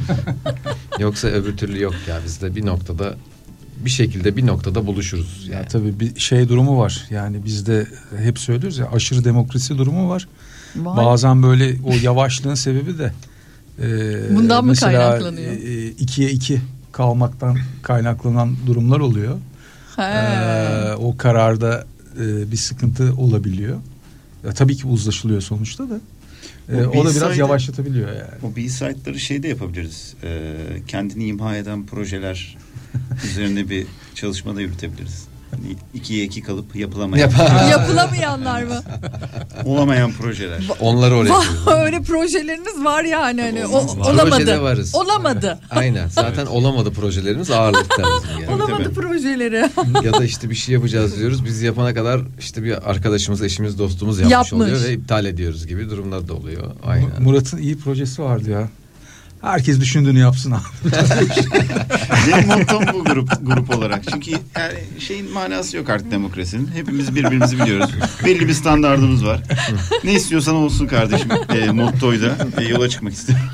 [0.99, 3.15] Yoksa öbür türlü yok ya bizde bir noktada
[3.86, 5.48] bir şekilde bir noktada buluşuruz.
[5.49, 5.62] Yani.
[5.62, 7.06] Ya tabii bir şey durumu var.
[7.10, 7.88] Yani bizde
[8.18, 10.28] hep söylüyoruz ya aşırı demokrasi durumu var.
[10.76, 11.06] Vay.
[11.06, 13.12] Bazen böyle o yavaşlığın sebebi de
[13.82, 13.86] e,
[14.36, 15.52] Bundan mı mesela, kaynaklanıyor?
[15.54, 19.38] e, ikiye iki kalmaktan kaynaklanan durumlar oluyor.
[19.95, 20.02] He.
[20.04, 21.86] Ee, o kararda
[22.22, 23.78] e, bir sıkıntı olabiliyor.
[24.45, 25.99] Ya, tabii ki uzlaşılıyor sonuçta da.
[26.70, 28.30] Ee, O o da biraz yavaşlatabiliyor yani.
[28.44, 30.14] O B-side'ları şey de yapabiliriz.
[30.24, 30.56] Ee,
[30.88, 32.58] kendini imha eden projeler
[33.32, 35.28] üzerine bir çalışma da yürütebiliriz.
[35.52, 37.32] Hani ikiye iki kalıp yapılamayan,
[37.69, 38.84] Yapılamayanlar mı?
[39.65, 40.64] olamayan projeler.
[40.80, 41.68] Onları oraya koyuyoruz.
[41.86, 43.95] öyle projeleriniz var yani hani o, Var.
[43.95, 44.61] Projede olamadı.
[44.61, 44.95] varız.
[44.95, 45.60] Olamadı.
[45.69, 46.07] Aynen.
[46.07, 48.56] Zaten olamadı projelerimiz ağırlıkta bizim yani.
[48.56, 49.69] Olamadı projeleri.
[50.06, 51.45] ya da işte bir şey yapacağız diyoruz.
[51.45, 54.53] Biz yapana kadar işte bir arkadaşımız, eşimiz, dostumuz yapmış, Yapmış.
[54.53, 56.72] oluyor ve iptal ediyoruz gibi durumlar da oluyor.
[56.86, 57.10] Aynen.
[57.24, 58.69] Murat'ın iyi projesi vardı ya.
[59.41, 60.64] Herkes düşündüğünü yapsın abi.
[62.27, 64.03] Benim mottom bu grup grup olarak.
[64.11, 66.68] Çünkü yani şeyin manası yok artık demokrasinin.
[66.68, 67.89] Hepimiz birbirimizi biliyoruz.
[68.26, 69.41] Belli bir standardımız var.
[70.03, 71.30] ne istiyorsan olsun kardeşim.
[71.56, 73.45] E, mottoyla e, yola çıkmak istiyorum.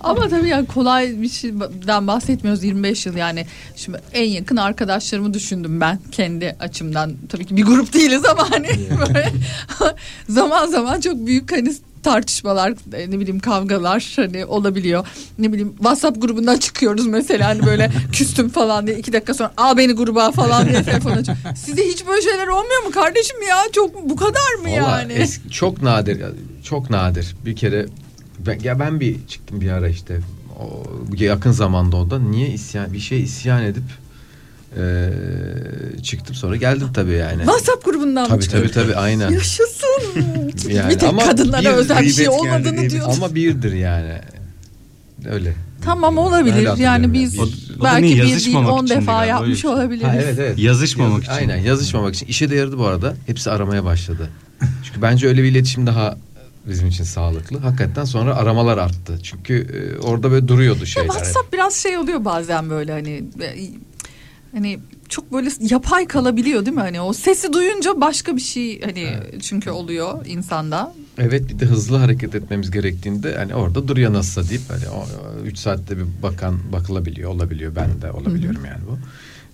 [0.00, 3.46] Ama tabii yani kolay bir şeyden bahsetmiyoruz 25 yıl yani.
[3.76, 7.12] Şimdi en yakın arkadaşlarımı düşündüm ben kendi açımdan.
[7.28, 8.68] Tabii ki bir grup değiliz ama hani
[8.98, 9.32] böyle
[10.28, 11.72] zaman zaman çok büyük hani
[12.02, 15.06] tartışmalar e, ne bileyim kavgalar hani olabiliyor.
[15.38, 19.76] Ne bileyim WhatsApp grubundan çıkıyoruz mesela hani böyle küstüm falan diye iki dakika sonra al
[19.76, 21.38] beni gruba falan diye telefon açıyor.
[21.56, 23.56] Sizde hiç böyle şeyler olmuyor mu kardeşim ya?
[23.72, 25.12] Çok bu kadar mı Valla yani?
[25.12, 26.22] eski- çok nadir
[26.64, 27.86] çok nadir bir kere
[28.38, 30.20] ben, ya ben bir çıktım bir ara işte
[30.60, 30.82] o,
[31.18, 33.82] yakın zamanda o da niye isyan bir şey isyan edip
[34.76, 37.38] eee, çıktım sonra geldim tabii yani.
[37.38, 38.62] WhatsApp grubundan mı Tabii çıkıyor?
[38.68, 39.30] tabii tabii aynen.
[39.30, 39.88] Yaşasın.
[40.68, 43.06] Yani bir tek ama kadınlara bir özel bir şey olmadığını diye bir- diyor.
[43.16, 44.18] Ama birdir yani.
[45.30, 45.54] Öyle.
[45.84, 46.76] Tamam olabilir.
[46.78, 47.48] Yani biz Bir- O-
[47.84, 49.70] belki bir değil on defa galiba, yapmış öyle bir şey.
[49.70, 50.04] olabiliriz.
[50.08, 50.58] Ha, evet evet.
[50.58, 51.32] Yazışmamak için.
[51.32, 52.26] Aynen yazışmamak için.
[52.26, 53.14] İşe de yaradı bu arada.
[53.26, 54.28] Hepsi aramaya başladı.
[54.84, 56.16] Çünkü bence öyle bir iletişim daha
[56.68, 57.58] bizim için sağlıklı.
[57.58, 59.18] Hakikaten sonra aramalar arttı.
[59.22, 61.08] Çünkü e, orada böyle duruyordu Ya şeyler.
[61.08, 63.58] WhatsApp biraz şey oluyor bazen böyle hani e,
[64.52, 66.80] hani çok böyle yapay kalabiliyor değil mi?
[66.80, 69.06] Hani o sesi duyunca başka bir şey hani
[69.40, 70.94] çünkü oluyor insanda.
[71.18, 74.84] Evet bir de hızlı hareket etmemiz gerektiğinde hani orada duruyor nasılsa deyip hani
[75.46, 78.98] 3 saatte bir bakan bakılabiliyor olabiliyor ben de olabiliyorum yani bu.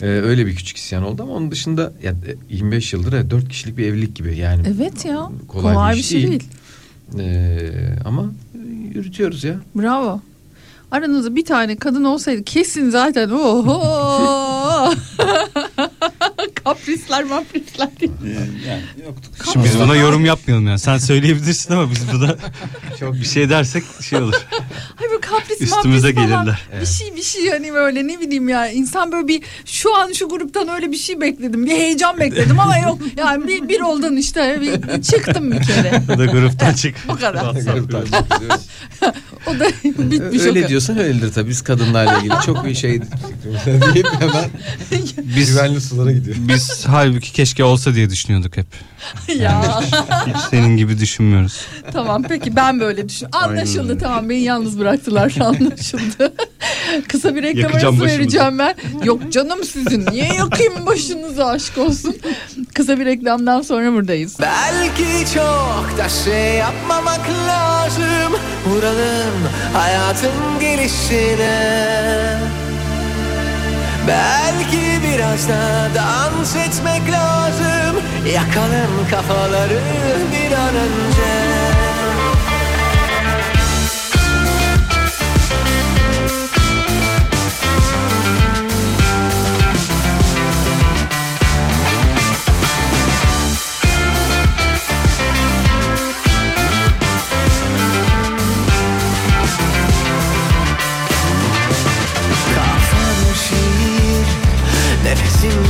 [0.04, 3.48] Ee, öyle bir küçük isyan oldu ama onun dışında ya, e, 25 yıldır evet, 4
[3.48, 4.62] kişilik bir evlilik gibi yani.
[4.76, 5.30] Evet ya.
[5.48, 6.42] Kolay Kolay, bir bir şey değil.
[7.16, 7.28] değil.
[7.28, 8.32] Ee, ama
[8.94, 9.56] yürütüyoruz ya.
[9.76, 10.20] Bravo.
[10.90, 14.92] Aranızda bir tane kadın olsaydı kesin zaten oho.
[16.68, 17.88] kaprisler maprisler.
[18.02, 18.06] E,
[18.68, 19.34] yani yoktuk.
[19.52, 20.78] Şimdi biz buna yorum yapmayalım yani.
[20.78, 22.38] Sen söyleyebilirsin ama biz burada
[23.00, 24.34] çok bir şey dersek şey olur.
[24.96, 26.44] Hayır böyle kapris Üstümüze mapris falan.
[26.44, 26.68] gelirler.
[26.80, 30.28] Bir şey bir şey hani böyle ne bileyim ya insan böyle bir şu an şu
[30.28, 31.66] gruptan öyle bir şey bekledim.
[31.66, 32.98] Bir heyecan bekledim ama yok.
[33.16, 36.02] Yani bir, bir oldun işte bir, çıktım bir kere.
[36.14, 36.94] O da gruptan çık.
[37.08, 37.52] O kadar.
[37.54, 38.60] Gruptan çıkıyoruz.
[39.46, 40.68] O da bitmiş o Öyle kadar.
[40.68, 41.48] diyorsan öyledir tabii.
[41.50, 42.90] Biz kadınlarla ilgili çok bir şey
[43.94, 44.50] deyip hemen
[45.36, 46.36] Biz, güvenli sulara gidiyor.
[46.40, 48.66] biz halbuki keşke olsa diye düşünüyorduk hep.
[49.40, 49.80] ya
[50.26, 51.60] Hiç senin gibi düşünmüyoruz.
[51.92, 53.28] tamam peki ben böyle düşün.
[53.32, 56.34] Anlaşıldı tamam beni yalnız bıraktılar anlaşıldı.
[57.08, 58.20] Kısa bir reklam Yakacağım arası başımızı.
[58.20, 58.74] vereceğim ben.
[59.04, 62.16] Yok canım sizin niye yakayım başınızı aşk olsun.
[62.74, 64.36] Kısa bir reklamdan sonra buradayız.
[64.40, 68.32] Belki çok da şey yapmamak lazım
[68.66, 69.34] Vuralım
[69.74, 70.30] hayatın
[70.60, 72.38] gelişine
[74.08, 77.96] Belki biraz da dans etmek lazım.
[78.34, 79.78] Yakalım kafaları
[80.32, 81.57] bir an önce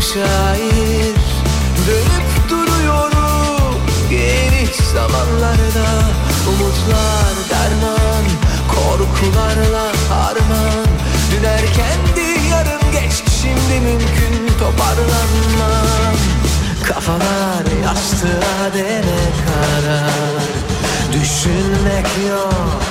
[0.03, 1.19] şair.
[1.87, 3.81] Dönüp duruyorum
[4.11, 5.89] geniş zamanlarda.
[6.49, 8.25] Umutlar derman,
[8.69, 10.87] korkularla harman.
[11.31, 13.13] Dün erkendi yarın geç
[13.43, 16.17] şimdi mümkün toparlanmam.
[16.85, 20.43] Kafalar yastığa dene karar.
[21.13, 22.83] Düşünmek yok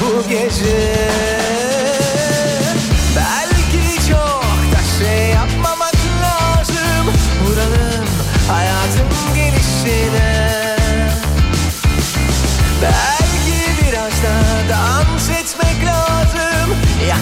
[0.00, 1.69] bu gece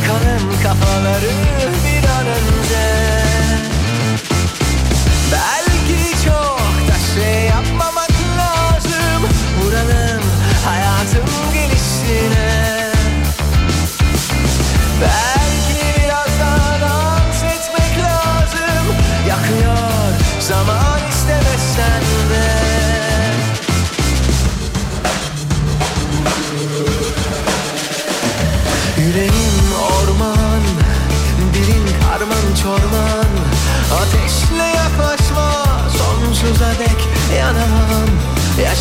[0.08, 1.30] Yakalım kafaları
[1.84, 2.97] bir an önce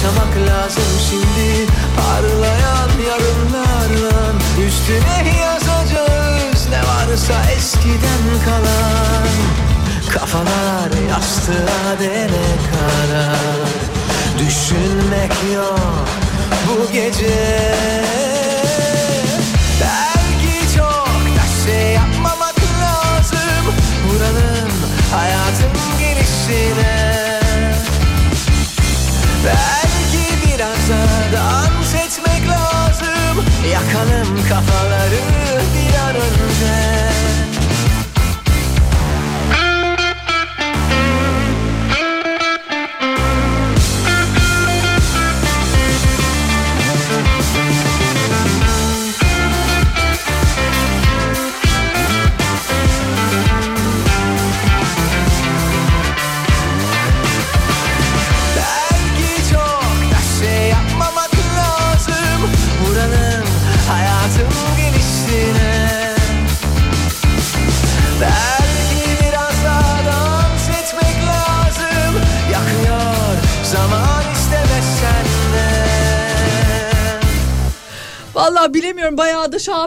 [0.07, 1.71] Yaşamak lazım şimdi.
[1.97, 4.33] Parlayan yarınlarla
[4.67, 6.67] Üstüne yazacağız.
[6.69, 9.27] Ne varsa eskiden kalan.
[10.09, 13.67] Kafalar yastığa dene kadar.
[14.39, 16.07] Düşünmek yok
[16.67, 17.73] bu gece.
[19.81, 23.63] Belki çok da şey yapmamak lazım.
[24.07, 24.71] Vuralım
[25.11, 26.96] hayatın gelişine
[33.71, 35.21] Yakalım kafaları
[35.73, 37.07] bir an önce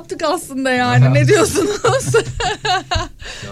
[0.01, 1.71] yaptık aslında yani ne diyorsunuz?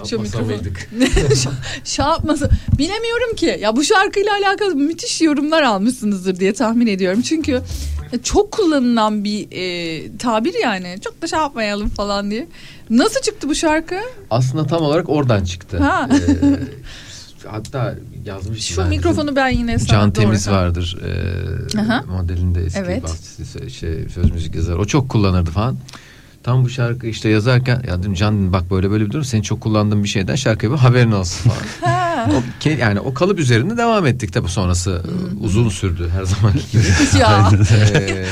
[0.04, 1.50] Şu
[1.84, 7.62] şey yapması bilemiyorum ki ya bu şarkıyla alakalı müthiş yorumlar almışsınızdır diye tahmin ediyorum çünkü
[8.22, 12.46] çok kullanılan bir e, tabir yani çok da şey yapmayalım falan diye.
[12.90, 13.96] Nasıl çıktı bu şarkı?
[14.30, 15.78] Aslında tam olarak oradan çıktı.
[15.78, 16.08] Ha.
[16.12, 17.94] Ee, hatta
[18.24, 18.74] yazmıştım.
[18.74, 18.88] Şu ben.
[18.88, 20.98] mikrofonu ben yine sana Can doğru- Temiz vardır.
[21.04, 22.02] Ee, Aha.
[22.02, 23.02] modelinde eski Evet.
[23.02, 24.76] basçısı, şey, söz müzik yazar.
[24.76, 25.76] O çok kullanırdı falan.
[26.48, 29.60] Tam bu şarkı işte yazarken ya dedim Can bak böyle böyle bir durum senin çok
[29.60, 31.98] kullandığın bir şeyden şarkıya bir haberin olsun falan.
[32.28, 35.02] O, ke- yani o kalıp üzerinde devam ettik tabii sonrası
[35.40, 37.18] uzun sürdü her zaman gibi.
[37.20, 37.50] Ya.
[37.94, 38.26] Ee,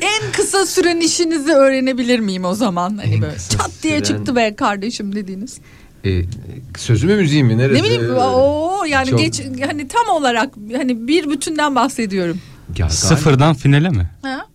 [0.00, 2.96] En kısa süren işinizi öğrenebilir miyim o zaman?
[2.96, 5.58] Hani En böyle çat diye süren- çıktı be kardeşim dediğiniz.
[6.04, 6.22] e,
[6.78, 7.58] sözü mü müziği mi?
[7.58, 7.82] Neresi?
[7.82, 12.38] Ne bileyim o yani Çok- geç hani tam olarak hani bir bütünden bahsediyorum.
[12.78, 14.10] Ya, Sıfırdan finale mi?
[14.22, 14.46] Ha?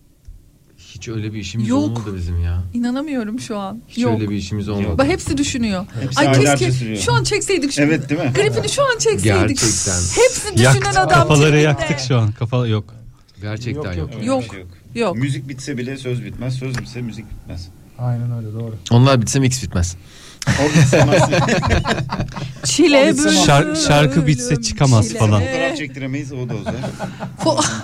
[0.96, 1.78] Hiç öyle bir işimiz Yok.
[1.82, 2.62] olmadı bizim ya.
[2.74, 3.82] İnanamıyorum şu an.
[3.88, 4.14] Hiç Yok.
[4.20, 4.98] öyle bir işimiz olmadı.
[4.98, 5.86] Bak hepsi düşünüyor.
[6.00, 6.98] Hepsi Ay keşke sürüyor.
[6.98, 7.84] şu an çekseydik şunu.
[7.84, 8.32] Evet, değil mi?
[8.34, 9.24] Gripini şu an çekseydik.
[9.24, 9.92] Gerçekten.
[10.22, 11.08] Hepsi düşünen Yaktık adam.
[11.08, 11.58] kafaları tipinde.
[11.58, 12.32] yaktık şu an.
[12.32, 12.94] Kafa yok.
[13.42, 14.10] Gerçekten yok.
[14.20, 14.44] bir Yok.
[14.50, 14.68] şey yok.
[14.94, 15.16] Yok.
[15.16, 16.54] Müzik bitse bile söz bitmez.
[16.54, 17.68] Söz bitse müzik bitmez.
[17.98, 18.74] Aynen öyle doğru.
[18.90, 19.96] Onlar bitse mix bitmez.
[20.48, 20.52] O?
[22.64, 23.32] Çile bölüm.
[23.34, 25.18] Şar- şarkı bitse çıkamaz Çile.
[25.18, 25.40] falan.
[25.42, 26.74] Fotoğraf çektiremeyiz o da uzar.
[27.44, 27.64] Fo-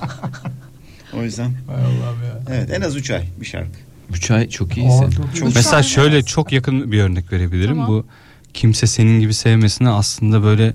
[1.16, 2.40] O yüzden Hay Allah'ım ya.
[2.50, 3.78] evet en az 3 ay bir şarkı.
[4.14, 5.02] Üç ay çok iyisin.
[5.02, 5.44] Aa, çok iyi.
[5.44, 7.74] Üç Mesela şöyle çok yakın bir örnek verebilirim.
[7.74, 7.88] Tamam.
[7.88, 8.06] Bu
[8.54, 10.74] kimse senin gibi sevmesine aslında böyle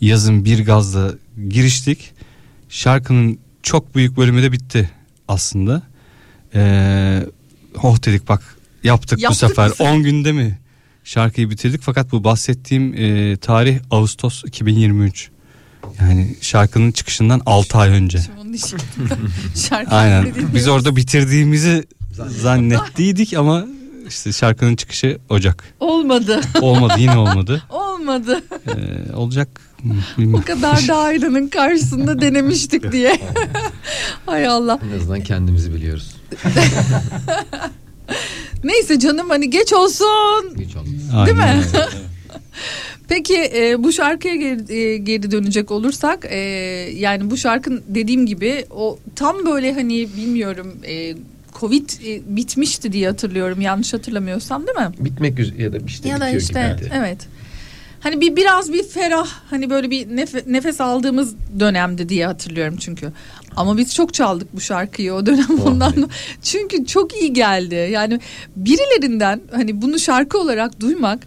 [0.00, 1.12] yazın bir gazla
[1.48, 2.12] giriştik.
[2.68, 4.90] Şarkının çok büyük bölümü de bitti
[5.28, 5.82] aslında.
[6.54, 7.22] Ee,
[7.82, 9.92] oh dedik bak yaptık, Yaptık bu sefer bu sefer.
[9.92, 10.58] 10 günde mi
[11.04, 15.30] şarkıyı bitirdik fakat bu bahsettiğim e, tarih Ağustos 2023.
[16.00, 18.18] Yani şarkının çıkışından 6 ay önce.
[18.18, 18.78] Şimdi onun için
[19.68, 20.32] şarkı Aynen.
[20.54, 21.84] Biz orada bitirdiğimizi
[22.40, 23.66] zannettiydik ama
[24.08, 25.64] işte şarkının çıkışı Ocak.
[25.80, 26.40] Olmadı.
[26.60, 27.62] Olmadı yine olmadı.
[27.70, 28.42] Olmadı.
[28.68, 29.48] Ee, olacak
[29.82, 30.44] mı O bilmiyorum.
[30.46, 33.20] kadar da aynanın karşısında denemiştik diye.
[34.26, 34.78] Hay Allah.
[34.92, 36.14] En azından kendimizi biliyoruz.
[38.64, 40.54] Neyse canım hani geç olsun.
[40.58, 41.26] Hiç olmaz.
[41.26, 41.64] Değil Aynen mi?
[43.08, 46.36] Peki e, bu şarkıya geri, e, geri dönecek olursak e,
[46.96, 51.14] yani bu şarkın dediğim gibi o tam böyle hani bilmiyorum e,
[51.60, 54.94] Covid e, bitmişti diye hatırlıyorum yanlış hatırlamıyorsam değil mi?
[54.98, 56.92] Bitmek üzere ya da işte ya da işte gibiydi.
[56.94, 57.18] evet.
[58.00, 63.12] Hani bir biraz bir ferah hani böyle bir nef- nefes aldığımız dönemdi diye hatırlıyorum çünkü.
[63.56, 65.96] Ama biz çok çaldık bu şarkıyı o dönem Oh ondan.
[65.96, 66.06] be.
[66.42, 67.88] Çünkü çok iyi geldi.
[67.92, 68.20] Yani
[68.56, 71.18] birilerinden hani bunu şarkı olarak duymak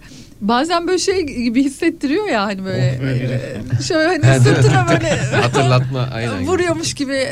[0.42, 4.44] bazen böyle şey gibi hissettiriyor ya hani böyle Oh e, şöyle hani mi?
[4.44, 5.10] sırtına böyle
[5.42, 6.48] Hatırlatma aynen.
[6.48, 7.28] vuruyormuş gibi.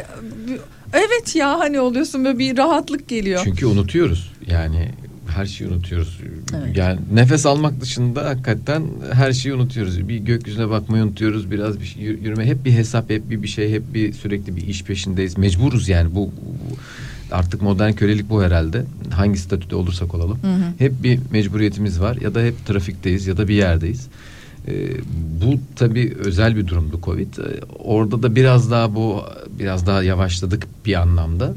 [0.94, 3.42] Evet ya hani oluyorsun böyle bir rahatlık geliyor.
[3.44, 4.32] Çünkü unutuyoruz.
[4.52, 4.90] Yani
[5.36, 6.20] her şeyi unutuyoruz.
[6.58, 6.78] Evet.
[6.78, 8.84] Yani nefes almak dışında hakikaten
[9.14, 10.08] her şeyi unutuyoruz.
[10.10, 11.52] Bir gökyüzüne bakmayı unutuyoruz.
[11.52, 14.56] Biraz bir şey, yür- yürüme hep bir hesap, hep bir bir şey, hep bir sürekli
[14.56, 15.38] bir iş peşindeyiz.
[15.38, 16.76] Mecburuz yani bu, bu-
[17.32, 18.86] artık modern kölelik bu herhalde.
[19.12, 20.40] Hangi statüde olursak olalım.
[20.78, 24.08] Hep bir mecburiyetimiz var ya da hep trafikteyiz ya da bir yerdeyiz.
[24.68, 24.72] Ee,
[25.42, 27.34] bu tabii özel bir durumdu Covid.
[27.38, 27.42] Ee,
[27.84, 29.24] orada da biraz daha bu
[29.60, 31.54] biraz daha yavaşladık bir anlamda.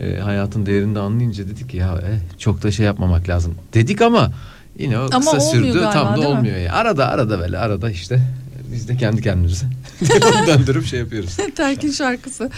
[0.00, 3.54] Ee, hayatın değerini de anlayınca dedik ki ya eh, çok da şey yapmamak lazım.
[3.74, 4.32] Dedik ama
[4.78, 5.72] yine o Ama kısa olmuyor sürdü.
[5.72, 6.36] galiba, Tam da değil mi?
[6.38, 6.72] olmuyor ya.
[6.74, 8.20] Arada arada böyle arada işte
[8.72, 9.66] biz de kendi kendimize
[10.46, 11.36] döndürüp şey yapıyoruz.
[11.56, 12.50] Terkin şarkısı.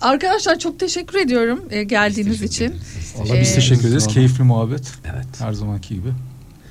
[0.00, 2.80] Arkadaşlar çok teşekkür ediyorum e, geldiğiniz Teşekkür için.
[3.16, 4.06] Valla biz Ee, teşekkür ederiz.
[4.06, 4.92] Keyifli muhabbet.
[5.14, 5.26] Evet.
[5.38, 6.08] Her zamanki gibi.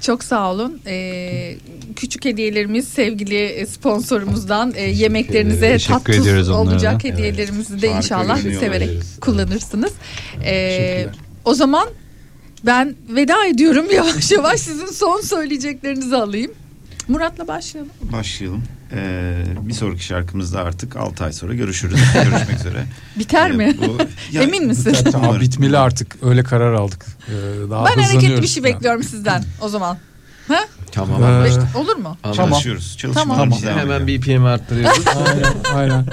[0.02, 0.82] Çok sağ olun.
[0.88, 1.56] Ee,
[1.96, 7.88] küçük hediyelerimiz sevgili e, sponsorumuzdan e, yemeklerinize Teşekkür tat tuz ediyoruz onlara olacak hediyelerimizi de
[7.88, 9.20] Harika inşallah severek olabiliriz.
[9.22, 9.92] kullanırsınız.
[10.44, 11.08] Ee,
[11.46, 11.88] o zaman
[12.66, 16.52] ben veda ediyorum yavaş yavaş sizin son söyleyeceklerinizi alayım.
[17.10, 17.92] Murat'la başlayalım.
[18.12, 18.64] Başlayalım.
[18.94, 22.00] Ee, bir sonraki şarkımızda artık 6 ay sonra görüşürüz.
[22.14, 22.86] Görüşmek üzere.
[23.20, 23.78] Biter Ee, mi?
[23.88, 23.98] bu-
[24.32, 24.96] Ya- Emin misin?
[25.12, 25.42] Tamam Umarım.
[25.42, 26.16] bitmeli artık.
[26.24, 27.06] Öyle karar aldık.
[27.28, 27.32] Ee,
[27.70, 28.76] daha ben hareketli bir şey falan.
[28.76, 29.98] bekliyorum sizden o zaman.
[30.48, 30.60] Ha?
[30.92, 31.24] Tamam.
[31.24, 31.76] Ee, anlaştık.
[31.76, 32.18] Olur mu?
[32.24, 32.46] Anlaştık.
[32.46, 32.98] Çalışıyoruz.
[33.02, 33.16] Tamam.
[33.16, 34.22] Çalışmalarımız devam Hemen ediyor.
[34.22, 35.04] BPM arttırıyoruz.
[35.28, 35.46] aynen,
[35.76, 36.06] aynen.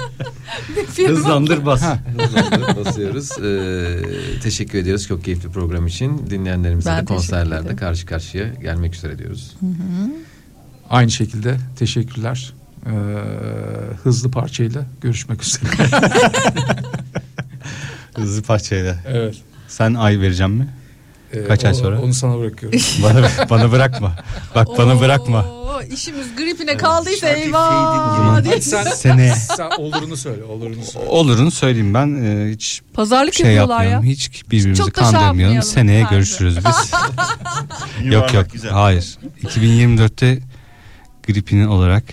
[1.07, 1.83] Hızlandır bas.
[2.17, 3.31] Hızlandır, basıyoruz.
[3.43, 6.27] Ee, teşekkür ediyoruz çok keyifli program için.
[6.29, 9.55] Dinleyenlerimize Ben de konserlerde karşı karşıya gelmek üzere diyoruz.
[10.89, 12.53] Aynı şekilde teşekkürler.
[12.85, 12.89] Ee,
[14.03, 15.69] hızlı parçayla görüşmek üzere.
[18.15, 18.95] Hızlı parçayla.
[19.07, 19.35] evet.
[19.67, 20.67] Sen ay vereceğim mi?
[21.33, 22.01] Ee, Kaç ay o- sonra?
[22.01, 22.79] Onu sana bırakıyorum.
[23.03, 24.15] Bana bana bırakma.
[24.55, 25.45] Bak bana bırakma.
[25.45, 28.35] Oo, işimiz gripine kaldıysa şarkı eyvah.
[28.35, 29.35] Hadi sen, Seneye.
[29.35, 30.43] sen olurunu söyle.
[30.43, 31.07] Olurunu söyle.
[31.09, 34.01] Olurunu söyleyeyim ben e, hiç Pazarlık şey yapıyorlar ya.
[34.03, 35.61] Hiç birbirimizi Çok şey kandırmayalım.
[35.63, 36.15] Seneye bence.
[36.15, 36.91] görüşürüz biz.
[38.13, 38.45] yok yok.
[38.51, 38.71] güzel.
[38.71, 39.17] Hayır.
[39.43, 40.39] 2024'te
[41.27, 42.03] gripini olarak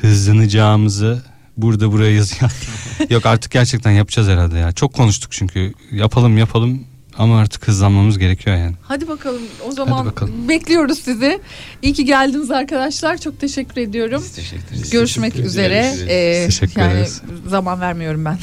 [0.00, 1.22] hızlanacağımızı
[1.56, 2.50] burada buraya yazıyor.
[3.10, 4.72] yok artık gerçekten yapacağız herhalde ya.
[4.72, 5.72] Çok konuştuk çünkü.
[5.92, 6.84] Yapalım yapalım
[7.18, 8.74] ama artık hızlanmamız gerekiyor yani.
[8.82, 10.48] Hadi bakalım o zaman bakalım.
[10.48, 11.40] bekliyoruz sizi.
[11.82, 13.18] İyi ki geldiniz arkadaşlar.
[13.18, 14.22] Çok teşekkür ediyorum.
[14.24, 14.90] Biz teşekkür ederiz.
[14.90, 15.78] Görüşmek Teşekkür üzere.
[15.78, 16.02] ederiz.
[16.08, 17.22] Ee, Teşekkür yani ederiz.
[17.48, 18.38] zaman vermiyorum ben.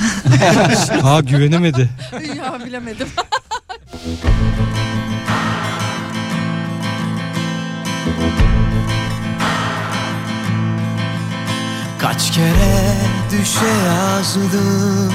[1.01, 1.89] ha güvenemedi.
[2.37, 3.07] ya bilemedim.
[12.01, 12.95] Kaç kere
[13.31, 15.13] düşe yazdım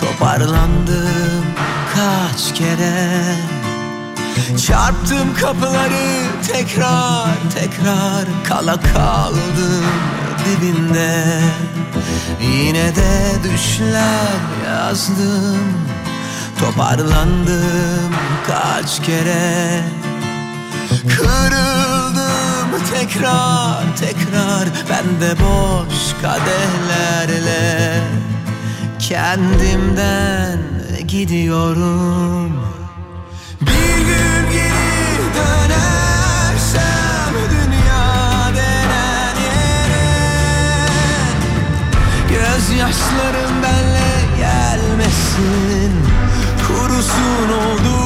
[0.00, 1.44] Toparlandım
[1.94, 3.34] kaç kere.
[4.66, 9.84] Çarptım kapıları tekrar tekrar Kala kaldım
[10.46, 11.24] dibinde.
[12.42, 15.58] Yine de düşler yazdım
[16.60, 18.14] Toparlandım
[18.46, 19.84] kaç kere.
[21.16, 22.29] Kırıldım
[22.78, 28.00] tekrar tekrar Ben de boş kadehlerle
[28.98, 30.58] Kendimden
[31.06, 32.52] gidiyorum.
[33.60, 40.10] Bir gün geri dönersem Dünya denen yere
[42.28, 45.92] Gözyaşlarım benle gelmesin
[46.66, 47.99] Kurusun olduğu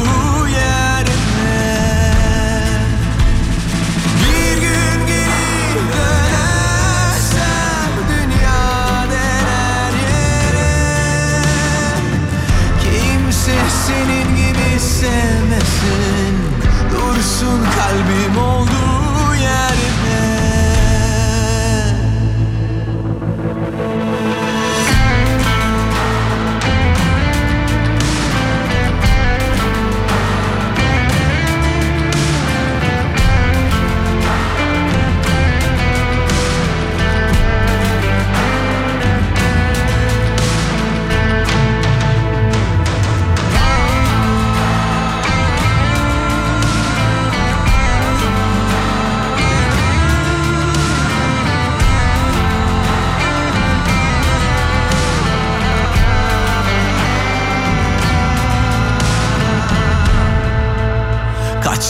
[15.04, 16.34] sevmesin.
[16.90, 18.93] Dursun kalbim olduğu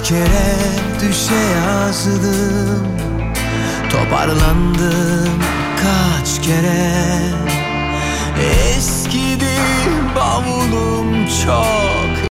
[0.04, 0.54] kere
[1.00, 2.88] düşe yazdım.
[3.90, 5.42] Toparlandım
[5.76, 6.92] kaç kere.
[8.76, 9.56] Eskidi
[10.16, 12.03] bavulum çok.